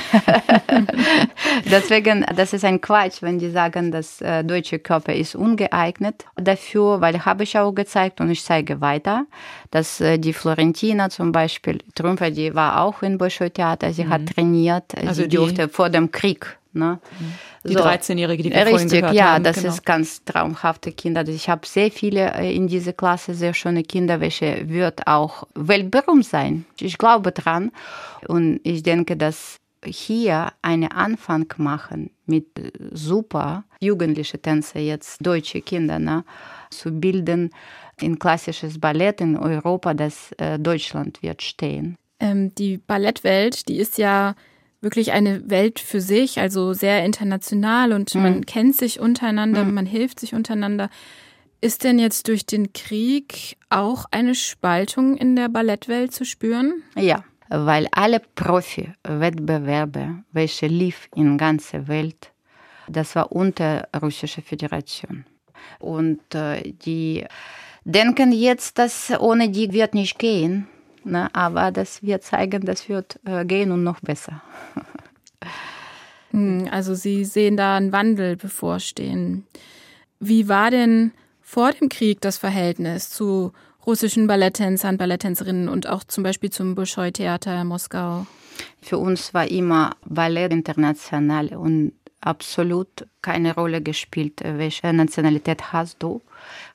Deswegen, 1.65 2.25
das 2.35 2.53
ist 2.53 2.65
ein 2.65 2.81
Quatsch, 2.81 3.21
wenn 3.21 3.39
die 3.39 3.49
sagen, 3.49 3.91
dass 3.91 4.21
äh, 4.21 4.43
deutsche 4.43 4.79
Körper 4.79 5.13
ist 5.13 5.35
ungeeignet 5.35 6.25
dafür, 6.35 7.01
weil 7.01 7.25
habe 7.25 7.43
ich 7.43 7.57
auch 7.57 7.71
gezeigt 7.71 8.21
und 8.21 8.29
ich 8.29 8.43
zeige 8.43 8.81
weiter, 8.81 9.25
dass 9.71 10.01
äh, 10.01 10.17
die 10.17 10.33
Florentina 10.33 11.09
zum 11.09 11.31
Beispiel, 11.31 11.79
Trümpfer, 11.95 12.31
die 12.31 12.53
war 12.53 12.81
auch 12.81 13.01
in 13.01 13.17
Bolshoi 13.17 13.49
Theater, 13.49 13.93
sie 13.93 14.05
mhm. 14.05 14.09
hat 14.09 14.25
trainiert, 14.27 14.95
also 14.97 15.23
sie 15.23 15.29
durfte 15.29 15.69
vor 15.69 15.89
dem 15.89 16.11
Krieg 16.11 16.58
Ne? 16.79 16.99
Die 17.65 17.73
so. 17.73 17.79
13-Jährige, 17.79 18.43
die 18.43 18.49
wir 18.49 18.57
Richtig, 18.57 18.71
vorhin 18.71 18.89
gehört 18.89 19.13
ja, 19.13 19.33
haben. 19.33 19.43
das 19.43 19.57
genau. 19.57 19.69
ist 19.69 19.85
ganz 19.85 20.23
traumhafte 20.23 20.91
Kinder. 20.91 21.27
Ich 21.27 21.49
habe 21.49 21.67
sehr 21.67 21.91
viele 21.91 22.33
äh, 22.33 22.55
in 22.55 22.67
dieser 22.67 22.93
Klasse, 22.93 23.33
sehr 23.33 23.53
schöne 23.53 23.83
Kinder, 23.83 24.19
welche 24.21 24.69
wird 24.69 25.05
auch 25.07 25.47
weltberühmt 25.55 26.25
sein. 26.25 26.65
Ich 26.79 26.97
glaube 26.97 27.31
dran 27.31 27.71
und 28.27 28.61
ich 28.63 28.81
denke, 28.83 29.17
dass 29.17 29.59
hier 29.85 30.51
einen 30.61 30.91
Anfang 30.91 31.53
machen 31.57 32.11
mit 32.25 32.47
super 32.91 33.63
jugendlichen 33.79 34.41
Tänzer, 34.41 34.79
jetzt 34.79 35.25
deutsche 35.25 35.61
Kinder, 35.61 35.99
ne, 35.99 36.23
zu 36.69 36.91
bilden 36.91 37.51
in 38.01 38.19
klassisches 38.19 38.79
Ballett 38.79 39.21
in 39.21 39.37
Europa, 39.37 39.93
das 39.93 40.31
äh, 40.37 40.59
Deutschland 40.59 41.21
wird 41.21 41.41
stehen. 41.41 41.97
Ähm, 42.19 42.53
die 42.55 42.77
Ballettwelt, 42.77 43.67
die 43.67 43.77
ist 43.77 43.97
ja 43.97 44.35
wirklich 44.81 45.11
eine 45.11 45.49
Welt 45.49 45.79
für 45.79 46.01
sich, 46.01 46.39
also 46.39 46.73
sehr 46.73 47.03
international 47.03 47.93
und 47.93 48.15
mhm. 48.15 48.21
man 48.21 48.45
kennt 48.45 48.75
sich 48.75 48.99
untereinander, 48.99 49.65
mhm. 49.65 49.73
man 49.73 49.85
hilft 49.85 50.19
sich 50.19 50.33
untereinander. 50.33 50.89
Ist 51.61 51.83
denn 51.83 51.99
jetzt 51.99 52.29
durch 52.29 52.45
den 52.45 52.71
Krieg 52.71 53.57
auch 53.69 54.05
eine 54.11 54.33
Spaltung 54.33 55.17
in 55.17 55.35
der 55.35 55.49
Ballettwelt 55.49 56.13
zu 56.13 56.23
spüren? 56.23 56.83
Ja, 56.95 57.25
weil 57.49 57.87
alle 57.91 58.21
Profi-Wettbewerbe, 58.35 60.23
welche 60.31 60.67
lief 60.67 61.09
in 61.15 61.37
ganzer 61.37 61.89
Welt, 61.89 62.31
das 62.87 63.15
war 63.15 63.31
unter 63.33 63.89
russischer 64.01 64.41
Föderation. 64.41 65.25
Und 65.79 66.33
äh, 66.33 66.71
die 66.71 67.25
denken 67.83 68.31
jetzt, 68.31 68.77
dass 68.77 69.11
ohne 69.19 69.49
die 69.49 69.73
wird 69.73 69.93
nicht 69.93 70.17
gehen. 70.17 70.67
Ne? 71.09 71.33
Aber 71.33 71.71
das 71.71 72.03
wird 72.03 72.23
zeigen, 72.23 72.65
das 72.65 72.87
wird 72.87 73.19
äh, 73.25 73.45
gehen 73.45 73.71
und 73.71 73.83
noch 73.83 73.99
besser. 73.99 74.41
Hm, 76.31 76.67
also 76.71 76.93
Sie 76.93 77.25
sehen 77.25 77.57
da 77.57 77.75
einen 77.75 77.91
Wandel 77.91 78.35
bevorstehen. 78.35 79.45
Wie 80.19 80.47
war 80.47 80.69
denn 80.69 81.11
vor 81.41 81.71
dem 81.71 81.89
Krieg 81.89 82.21
das 82.21 82.37
Verhältnis 82.37 83.09
zu 83.09 83.51
russischen 83.85 84.27
Balletttänzern, 84.27 84.97
Balletttänzerinnen 84.97 85.69
und 85.69 85.87
auch 85.87 86.03
zum 86.03 86.23
Beispiel 86.23 86.51
zum 86.51 86.75
Bolschoi-Theater 86.75 87.61
in 87.61 87.67
Moskau? 87.67 88.27
Für 88.81 88.97
uns 88.97 89.33
war 89.33 89.47
immer 89.47 89.95
Ballett 90.05 90.51
international 90.51 91.47
und 91.55 91.93
absolut 92.21 93.07
keine 93.21 93.53
Rolle 93.55 93.81
gespielt, 93.81 94.41
welche 94.43 94.93
Nationalität 94.93 95.71
hast 95.73 96.01
du. 96.01 96.21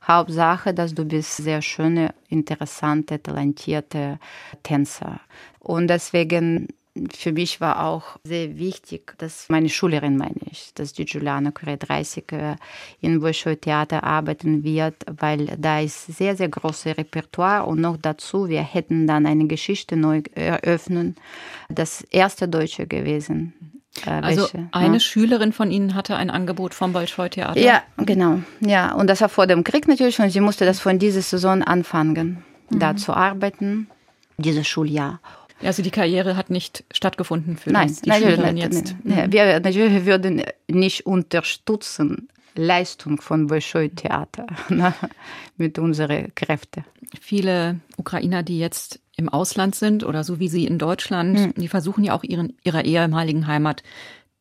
Hauptsache, 0.07 0.75
dass 0.75 0.95
du 0.95 1.05
bist 1.05 1.37
sehr 1.37 1.63
schöne, 1.63 2.15
interessante, 2.29 3.23
talentierte 3.23 4.19
Tänzer. 4.63 5.21
Und 5.61 5.89
deswegen 5.89 6.69
für 7.13 7.33
mich 7.33 7.61
war 7.61 7.85
auch 7.85 8.19
sehr 8.23 8.57
wichtig, 8.57 9.15
dass 9.19 9.49
meine 9.49 9.69
Schülerin, 9.69 10.17
meine 10.17 10.41
ich, 10.51 10.73
dass 10.75 10.93
die 10.93 11.03
Juliana 11.03 11.51
Correa 11.51 11.77
30 11.77 12.25
in 13.01 13.21
Bolshoi 13.21 13.57
Theater 13.57 14.05
arbeiten 14.05 14.63
wird, 14.63 15.05
weil 15.11 15.47
da 15.59 15.81
ist 15.81 16.07
sehr, 16.07 16.37
sehr 16.37 16.49
großes 16.49 16.97
Repertoire 16.97 17.67
und 17.67 17.81
noch 17.81 17.97
dazu, 17.97 18.49
wir 18.49 18.63
hätten 18.63 19.09
dann 19.09 19.27
eine 19.27 19.47
Geschichte 19.47 19.97
neu 19.97 20.23
eröffnen. 20.35 21.17
Das 21.69 22.03
erste 22.03 22.47
Deutsche 22.47 22.87
gewesen. 22.87 23.74
Äh, 24.07 24.11
also 24.11 24.43
welche, 24.43 24.69
eine 24.73 24.95
ja. 24.95 25.01
Schülerin 25.01 25.53
von 25.53 25.71
Ihnen 25.71 25.95
hatte 25.95 26.17
ein 26.17 26.31
Angebot 26.31 26.75
vom 26.75 26.93
Bolshoi 26.93 27.29
Theater? 27.29 27.59
Ja, 27.59 27.83
genau. 27.99 28.41
Ja, 28.61 28.93
und 28.93 29.09
das 29.09 29.21
war 29.21 29.29
vor 29.29 29.47
dem 29.47 29.65
Krieg 29.65 29.89
natürlich 29.89 30.19
und 30.19 30.31
sie 30.31 30.41
musste 30.41 30.65
das 30.65 30.81
von 30.81 30.99
dieser 30.99 31.23
Saison 31.23 31.63
anfangen, 31.63 32.45
mhm. 32.71 32.79
da 32.79 32.97
zu 32.97 33.13
arbeiten, 33.13 33.89
dieses 34.37 34.67
Schuljahr. 34.67 35.21
Also 35.63 35.83
die 35.83 35.91
Karriere 35.91 36.37
hat 36.37 36.51
nicht 36.51 36.85
stattgefunden 36.93 37.57
für 37.57 37.71
nein, 37.71 37.89
die 37.89 38.09
natürlich, 38.09 38.35
Schülerin 38.35 38.55
nein, 38.55 38.57
jetzt. 38.57 38.97
Nein, 39.05 39.33
wir 39.33 39.61
natürlich 39.61 40.05
würden 40.05 40.43
nicht 40.69 41.07
unterstützen 41.07 42.29
Leistung 42.55 43.21
von 43.21 43.49
Bolshoi 43.49 43.89
Theater 43.89 44.47
ne, 44.69 44.95
mit 45.57 45.79
unseren 45.79 46.35
Kräften. 46.35 46.85
Viele 47.21 47.81
Ukrainer, 47.97 48.43
die 48.43 48.59
jetzt 48.59 49.01
im 49.17 49.29
Ausland 49.29 49.75
sind 49.75 50.05
oder 50.05 50.25
so 50.25 50.41
wie 50.41 50.49
Sie 50.49 50.67
in 50.67 50.79
Deutschland, 50.79 51.39
hm. 51.39 51.55
die 51.57 51.69
versuchen 51.69 52.05
ja 52.05 52.15
auch 52.15 52.25
ihren, 52.25 52.55
ihrer 52.65 52.85
ehemaligen 52.85 53.47
Heimat 53.47 53.83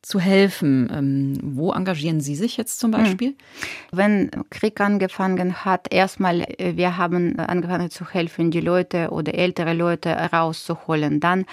zu 0.04 0.20
helfen. 0.20 0.90
Ähm, 0.94 1.40
wo 1.42 1.72
engagieren 1.72 2.20
Sie 2.20 2.36
sich 2.36 2.58
jetzt 2.58 2.80
zum 2.80 2.94
hm. 2.94 3.04
Beispiel? 3.04 3.36
Wenn 3.92 4.30
Krieg 4.50 4.80
angefangen 4.82 5.66
hat, 5.66 5.92
erstmal, 5.92 6.42
äh, 6.42 6.76
wir 6.76 6.98
haben 6.98 7.40
angefangen 7.40 7.90
zu 7.90 8.08
helfen, 8.08 8.52
die 8.52 8.60
Leute 8.60 9.10
oder 9.12 9.34
ältere 9.34 9.74
Leute 9.74 10.10
rauszuholen. 10.12 11.20
Dann 11.22 11.46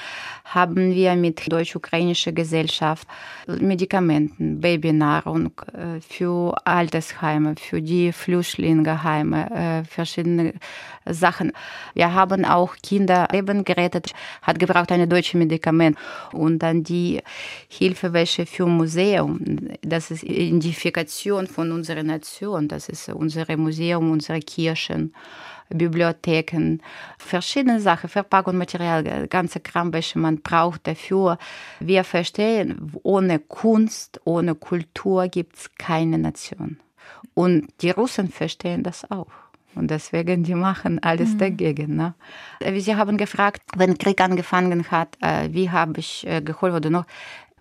haben 0.44 0.92
wir 0.94 1.14
mit 1.14 1.50
deutsch-ukrainischer 1.50 2.32
Gesellschaft 2.32 3.06
Medikamenten, 3.46 4.60
Babynahrung 4.60 5.52
äh, 5.72 6.00
für 6.00 6.54
Altersheime, 6.66 7.54
für 7.56 7.80
die 7.80 8.12
Flüchtlingeheime, 8.12 9.50
äh, 9.50 9.84
verschiedene 9.84 10.54
Sachen. 11.06 11.52
Wir 11.94 12.12
haben 12.14 12.44
auch 12.44 12.74
Kinderleben 12.82 13.64
gerettet, 13.64 14.12
hat 14.42 14.58
gebraucht 14.58 14.90
eine 14.90 15.06
deutsche 15.06 15.38
Medikament 15.38 15.96
und 16.32 16.58
dann 16.58 16.82
die 16.82 17.20
Hilfewäsche 18.40 18.46
für 18.46 18.66
Museum. 18.66 19.40
Das 19.83 20.11
ist 20.11 20.22
Identifikation 20.22 21.46
von 21.46 21.72
unserer 21.72 22.03
Nation. 22.03 22.68
Das 22.68 22.88
ist 22.88 23.09
unser 23.09 23.57
Museum, 23.57 24.11
unsere 24.11 24.40
Kirchen. 24.40 25.12
Bibliotheken, 25.72 26.81
verschiedene 27.16 27.81
Sachen, 27.81 28.11
Verpackungsmaterial, 28.11 29.29
ganze 29.29 29.61
Kram, 29.61 29.92
welche 29.92 30.18
man 30.18 30.40
braucht 30.40 30.85
dafür. 30.88 31.38
Wir 31.79 32.03
verstehen, 32.03 32.92
ohne 33.05 33.38
Kunst, 33.38 34.20
ohne 34.24 34.57
Kultur 34.57 35.29
gibt 35.29 35.57
es 35.57 35.70
keine 35.79 36.18
Nation. 36.18 36.81
Und 37.35 37.68
die 37.83 37.90
Russen 37.90 38.31
verstehen 38.31 38.83
das 38.83 39.09
auch. 39.12 39.31
Und 39.76 39.92
deswegen, 39.92 40.42
die 40.42 40.57
machen 40.57 41.00
alles 41.00 41.35
mhm. 41.35 41.38
dagegen. 41.38 41.94
Ne? 41.94 42.14
Sie 42.81 42.96
haben 42.96 43.16
gefragt, 43.16 43.62
wenn 43.76 43.96
Krieg 43.96 44.20
angefangen 44.20 44.90
hat, 44.90 45.16
äh, 45.20 45.50
wie 45.53 45.70
habe 45.70 46.00
ich 46.00 46.26
äh, 46.26 46.42
geholfen 46.42 46.79
oder 46.79 46.90
noch. 46.90 47.05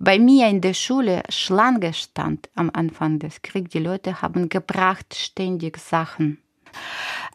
Bei 0.01 0.17
mir 0.17 0.47
in 0.47 0.61
der 0.61 0.73
Schule 0.73 1.23
Schlange 1.27 1.93
stand 1.93 2.49
am 2.55 2.71
Anfang 2.73 3.19
des 3.19 3.41
Kriegs. 3.41 3.71
Die 3.71 3.79
Leute 3.79 4.21
haben 4.21 4.47
gebracht 4.47 5.13
ständig 5.13 5.77
Sachen. 5.77 6.37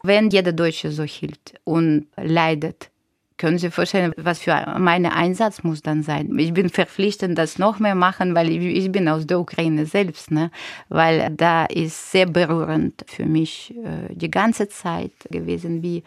Wenn 0.01 0.31
jeder 0.31 0.51
Deutsche 0.51 0.89
so 0.89 1.03
hielt 1.03 1.53
und 1.63 2.07
leidet, 2.17 2.89
können 3.37 3.59
Sie 3.59 3.69
vorstellen, 3.69 4.13
was 4.17 4.39
für 4.39 4.75
mein 4.79 5.05
Einsatz 5.05 5.61
muss 5.61 5.83
dann 5.83 6.01
sein? 6.01 6.39
Ich 6.39 6.53
bin 6.53 6.69
verpflichtet, 6.69 7.37
das 7.37 7.59
noch 7.59 7.77
mehr 7.77 7.93
machen, 7.93 8.33
weil 8.33 8.49
ich 8.49 8.91
bin 8.91 9.09
aus 9.09 9.27
der 9.27 9.39
Ukraine 9.39 9.85
selbst, 9.85 10.31
ne? 10.31 10.49
weil 10.89 11.31
da 11.35 11.65
ist 11.65 12.11
sehr 12.11 12.25
berührend 12.25 13.05
für 13.07 13.25
mich 13.25 13.75
äh, 13.75 14.15
die 14.15 14.31
ganze 14.31 14.69
Zeit 14.69 15.11
gewesen, 15.29 15.83
wie 15.83 16.03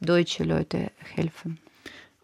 deutsche 0.00 0.42
Leute 0.42 0.90
helfen. 1.14 1.60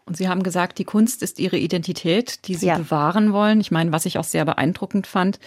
Und 0.07 0.15
Sie 0.15 0.29
haben 0.29 0.41
gesagt, 0.41 0.79
die 0.79 0.85
Kunst 0.85 1.21
ist 1.21 1.37
Ihre 1.37 1.57
Identität, 1.57 2.47
die 2.47 2.55
Sie 2.55 2.67
ja. 2.67 2.77
bewahren 2.77 3.33
wollen. 3.33 3.59
Ich 3.59 3.71
meine, 3.71 3.91
was 3.91 4.05
ich 4.05 4.17
auch 4.17 4.23
sehr 4.23 4.45
beeindruckend 4.45 5.05
fand, 5.05 5.37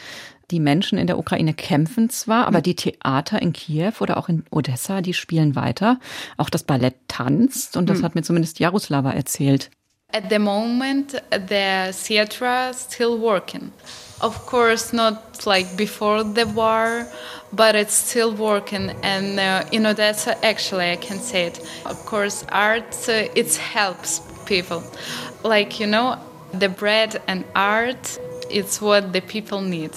die 0.51 0.61
Menschen 0.61 0.99
in 0.99 1.07
der 1.07 1.18
Ukraine 1.18 1.55
kämpfen 1.55 2.11
zwar, 2.11 2.46
aber 2.46 2.59
hm. 2.59 2.64
die 2.64 2.77
Theater 2.77 3.40
in 3.40 3.55
Kiew 3.55 3.94
oder 4.01 4.18
auch 4.18 4.29
in 4.29 4.44
Odessa, 4.51 5.01
die 5.01 5.14
spielen 5.14 5.55
weiter. 5.57 5.99
Auch 6.37 6.51
das 6.51 6.64
Ballett 6.64 6.96
tanzt 7.09 7.77
und 7.77 7.88
das 7.88 7.99
hm. 7.99 8.05
hat 8.05 8.14
mir 8.14 8.23
zumindest 8.23 8.59
Jaroslava 8.59 9.12
erzählt. 9.12 9.70
At 10.12 10.25
the 10.29 10.38
moment, 10.38 11.23
the 11.31 11.92
theater 11.92 12.73
still 12.75 13.18
working. 13.18 13.73
Of 14.21 14.47
course, 14.47 14.93
not 14.93 15.47
like 15.47 15.77
before 15.77 16.23
the 16.23 16.47
war, 16.47 17.07
but 17.53 17.75
it's 17.75 17.95
still 17.95 18.35
working. 18.35 18.91
And 19.03 19.41
uh, 19.41 19.65
in 19.73 19.87
Odessa, 19.87 20.37
actually, 20.45 20.93
I 20.93 20.97
can 20.97 21.19
say 21.19 21.47
it. 21.47 21.61
Of 21.87 22.05
course, 22.05 22.45
art 22.53 23.09
uh, 23.09 23.29
it 23.35 23.57
helps 23.57 24.21
people. 24.47 24.83
Like 25.43 25.81
you 25.81 25.87
know, 25.87 26.19
the 26.53 26.69
bread 26.69 27.23
and 27.27 27.45
art, 27.55 28.19
it's 28.51 28.83
what 28.83 29.13
the 29.13 29.23
people 29.23 29.63
need. 29.63 29.93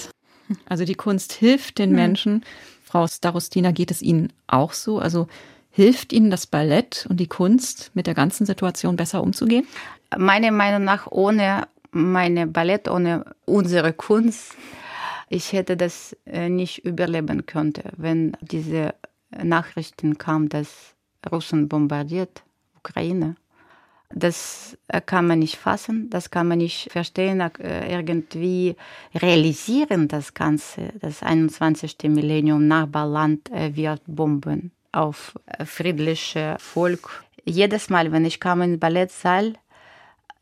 Also 0.70 0.86
die 0.86 0.96
Kunst 0.96 1.34
hilft 1.34 1.80
den 1.80 1.90
hm. 1.90 1.96
Menschen. 1.96 2.46
Frau 2.84 3.08
Starostina, 3.08 3.72
geht 3.72 3.92
es 3.92 4.02
Ihnen 4.02 4.32
auch 4.48 4.74
so? 4.74 5.00
Also 5.00 5.28
hilft 5.72 6.14
Ihnen 6.14 6.30
das 6.30 6.46
Ballett 6.46 7.08
und 7.10 7.20
die 7.20 7.28
Kunst, 7.28 7.92
mit 7.96 8.06
der 8.06 8.14
ganzen 8.14 8.46
Situation 8.46 8.96
besser 8.96 9.24
umzugehen? 9.24 9.68
Meiner 10.16 10.52
Meinung 10.52 10.84
nach, 10.84 11.08
ohne 11.10 11.68
meine 11.94 12.48
Ballett, 12.48 12.90
ohne 12.90 13.26
unsere 13.46 13.94
Kunst, 13.94 14.56
ich 15.30 15.54
hätte 15.54 15.78
das 15.78 16.16
äh, 16.26 16.50
nicht 16.50 16.86
überleben 16.86 17.46
können, 17.46 17.74
wenn 17.98 18.38
diese 18.42 18.94
Nachrichten 19.32 20.18
kamen, 20.18 20.50
dass 20.50 20.96
Russen 21.32 21.68
bombardiert 21.68 22.44
Ukraine. 22.78 23.36
Das 24.14 24.78
äh, 24.90 25.02
kann 25.02 25.26
man 25.26 25.40
nicht 25.40 25.58
fassen, 25.58 26.10
das 26.12 26.30
kann 26.30 26.48
man 26.48 26.60
nicht 26.60 26.92
verstehen, 26.92 27.42
äh, 27.42 27.92
irgendwie 27.92 28.76
realisieren 29.16 30.08
das 30.08 30.36
Ganze. 30.36 30.90
Das 31.02 31.24
21. 31.24 31.98
Millennium 32.04 32.68
Nachbarland 32.68 33.50
wird 33.52 34.02
bomben 34.06 34.72
auf 34.92 35.34
friedliche 35.66 36.58
Volk. 36.60 37.24
Jedes 37.44 37.90
Mal, 37.90 38.12
wenn 38.12 38.24
ich 38.24 38.40
kam 38.40 38.62
in 38.62 38.74
den 38.74 38.80
Ballettsaal, 38.80 39.54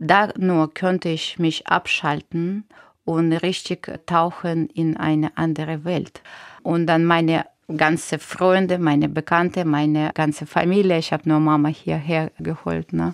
da 0.01 0.29
nur 0.37 0.73
könnte 0.73 1.09
ich 1.09 1.37
mich 1.39 1.67
abschalten 1.67 2.65
und 3.05 3.31
richtig 3.33 3.91
tauchen 4.05 4.67
in 4.67 4.97
eine 4.97 5.37
andere 5.37 5.85
Welt. 5.85 6.21
Und 6.63 6.87
dann 6.87 7.05
meine 7.05 7.45
ganze 7.75 8.19
Freunde, 8.19 8.79
meine 8.79 9.07
Bekannte, 9.07 9.63
meine 9.63 10.11
ganze 10.13 10.45
Familie, 10.45 10.97
ich 10.97 11.13
habe 11.13 11.29
nur 11.29 11.39
Mama 11.39 11.69
hierher 11.69 12.31
geholt. 12.39 12.93
Ne? 12.93 13.13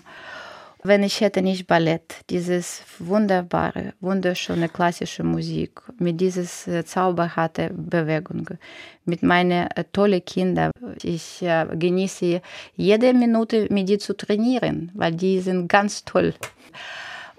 wenn 0.82 1.02
ich 1.02 1.20
hätte 1.20 1.42
nicht 1.42 1.66
Ballett, 1.66 2.24
dieses 2.30 2.82
wunderbare, 2.98 3.94
wunderschöne 4.00 4.68
klassische 4.68 5.24
Musik, 5.24 5.82
mit 5.98 6.20
dieses 6.20 6.66
äh, 6.68 6.84
zauberhafte 6.84 7.70
Bewegung, 7.74 8.48
mit 9.04 9.22
meinen 9.22 9.68
äh, 9.70 9.84
tollen 9.92 10.24
Kindern. 10.24 10.70
Ich 11.02 11.42
äh, 11.42 11.66
genieße 11.72 12.40
jede 12.76 13.12
Minute 13.12 13.66
mit 13.70 13.88
die 13.88 13.98
zu 13.98 14.16
trainieren, 14.16 14.90
weil 14.94 15.12
die 15.12 15.40
sind 15.40 15.68
ganz 15.68 16.04
toll. 16.04 16.34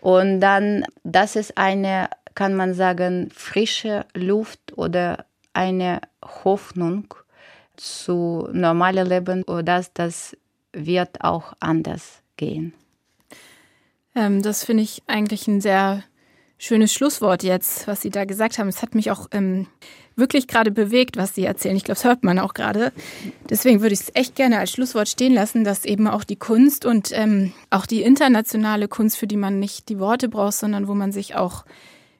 Und 0.01 0.39
dann, 0.39 0.85
das 1.03 1.35
ist 1.35 1.57
eine, 1.57 2.09
kann 2.35 2.55
man 2.55 2.73
sagen, 2.73 3.29
frische 3.33 4.05
Luft 4.13 4.77
oder 4.77 5.25
eine 5.53 6.01
Hoffnung 6.23 7.13
zu 7.75 8.47
normalen 8.51 9.07
Leben, 9.07 9.43
oder 9.43 9.83
das 9.93 10.37
wird 10.73 11.21
auch 11.21 11.53
anders 11.59 12.21
gehen. 12.37 12.73
Ähm, 14.15 14.41
das 14.41 14.63
finde 14.63 14.83
ich 14.83 15.03
eigentlich 15.07 15.47
ein 15.47 15.61
sehr 15.61 16.03
schönes 16.59 16.93
Schlusswort 16.93 17.41
jetzt, 17.41 17.87
was 17.87 18.01
Sie 18.01 18.11
da 18.11 18.25
gesagt 18.25 18.59
haben. 18.59 18.67
Es 18.67 18.83
hat 18.83 18.93
mich 18.93 19.09
auch 19.09 19.27
ähm, 19.31 19.65
wirklich 20.15 20.47
gerade 20.47 20.69
bewegt, 20.69 21.17
was 21.17 21.33
Sie 21.33 21.45
erzählen. 21.45 21.75
Ich 21.75 21.85
glaube, 21.85 21.95
das 21.95 22.03
hört 22.03 22.23
man 22.23 22.37
auch 22.37 22.53
gerade. 22.53 22.91
Deswegen 23.49 23.81
würde 23.81 23.93
ich 23.93 24.01
es 24.01 24.11
echt 24.13 24.35
gerne 24.35 24.59
als 24.59 24.71
Schlusswort 24.71 25.07
stehen 25.07 25.33
lassen, 25.33 25.63
dass 25.63 25.85
eben 25.85 26.07
auch 26.07 26.23
die 26.23 26.35
Kunst 26.35 26.85
und 26.85 27.11
ähm, 27.13 27.53
auch 27.71 27.87
die 27.87 28.03
internationale 28.03 28.87
Kunst, 28.87 29.17
für 29.17 29.25
die 29.25 29.37
man 29.37 29.59
nicht 29.59 29.89
die 29.89 29.99
Worte 29.99 30.29
braucht, 30.29 30.53
sondern 30.53 30.87
wo 30.87 30.93
man 30.93 31.11
sich 31.11 31.35
auch 31.35 31.65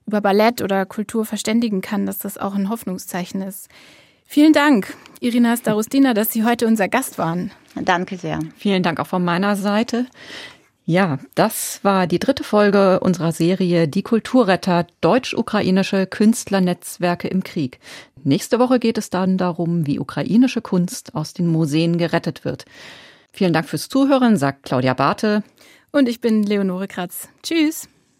über 0.08 0.22
Ballett 0.22 0.62
oder 0.64 0.88
Kultur 0.88 1.26
verständigen 1.26 1.82
kann, 1.82 2.08
dass 2.08 2.18
das 2.18 2.38
auch 2.38 2.56
ein 2.56 2.70
Hoffnungszeichen 2.70 3.42
ist. 3.42 3.70
Vielen 4.26 4.54
Dank, 4.54 4.96
Irina 5.20 5.58
Starostina, 5.58 6.14
dass 6.14 6.32
Sie 6.32 6.46
heute 6.46 6.66
unser 6.66 6.88
Gast 6.88 7.18
waren. 7.18 7.52
Danke 7.76 8.18
sehr. 8.18 8.40
Vielen 8.58 8.84
Dank 8.84 9.00
auch 9.00 9.08
von 9.08 9.24
meiner 9.24 9.56
Seite. 9.56 10.06
Ja, 10.90 11.20
das 11.36 11.82
war 11.84 12.08
die 12.08 12.18
dritte 12.18 12.44
Folge 12.44 13.00
unserer 13.02 13.32
Serie 13.32 13.88
Die 13.88 14.02
Kulturretter 14.02 14.88
deutsch-ukrainische 15.02 16.08
Künstlernetzwerke 16.08 17.28
im 17.28 17.44
Krieg. 17.44 17.80
Nächste 18.24 18.58
Woche 18.58 18.80
geht 18.80 18.98
es 18.98 19.12
dann 19.12 19.38
darum, 19.38 19.86
wie 19.86 20.00
ukrainische 20.00 20.62
Kunst 20.62 21.14
aus 21.14 21.36
den 21.36 21.46
Museen 21.46 22.00
gerettet 22.00 22.44
wird. 22.44 22.66
Vielen 23.32 23.54
Dank 23.54 23.70
fürs 23.70 23.88
Zuhören, 23.88 24.36
sagt 24.36 24.64
Claudia 24.64 24.96
Barthe. 24.96 25.44
Und 25.92 26.10
ich 26.10 26.22
bin 26.22 26.42
Leonore 26.42 26.88
Kratz. 26.88 27.30
Tschüss. 27.44 27.88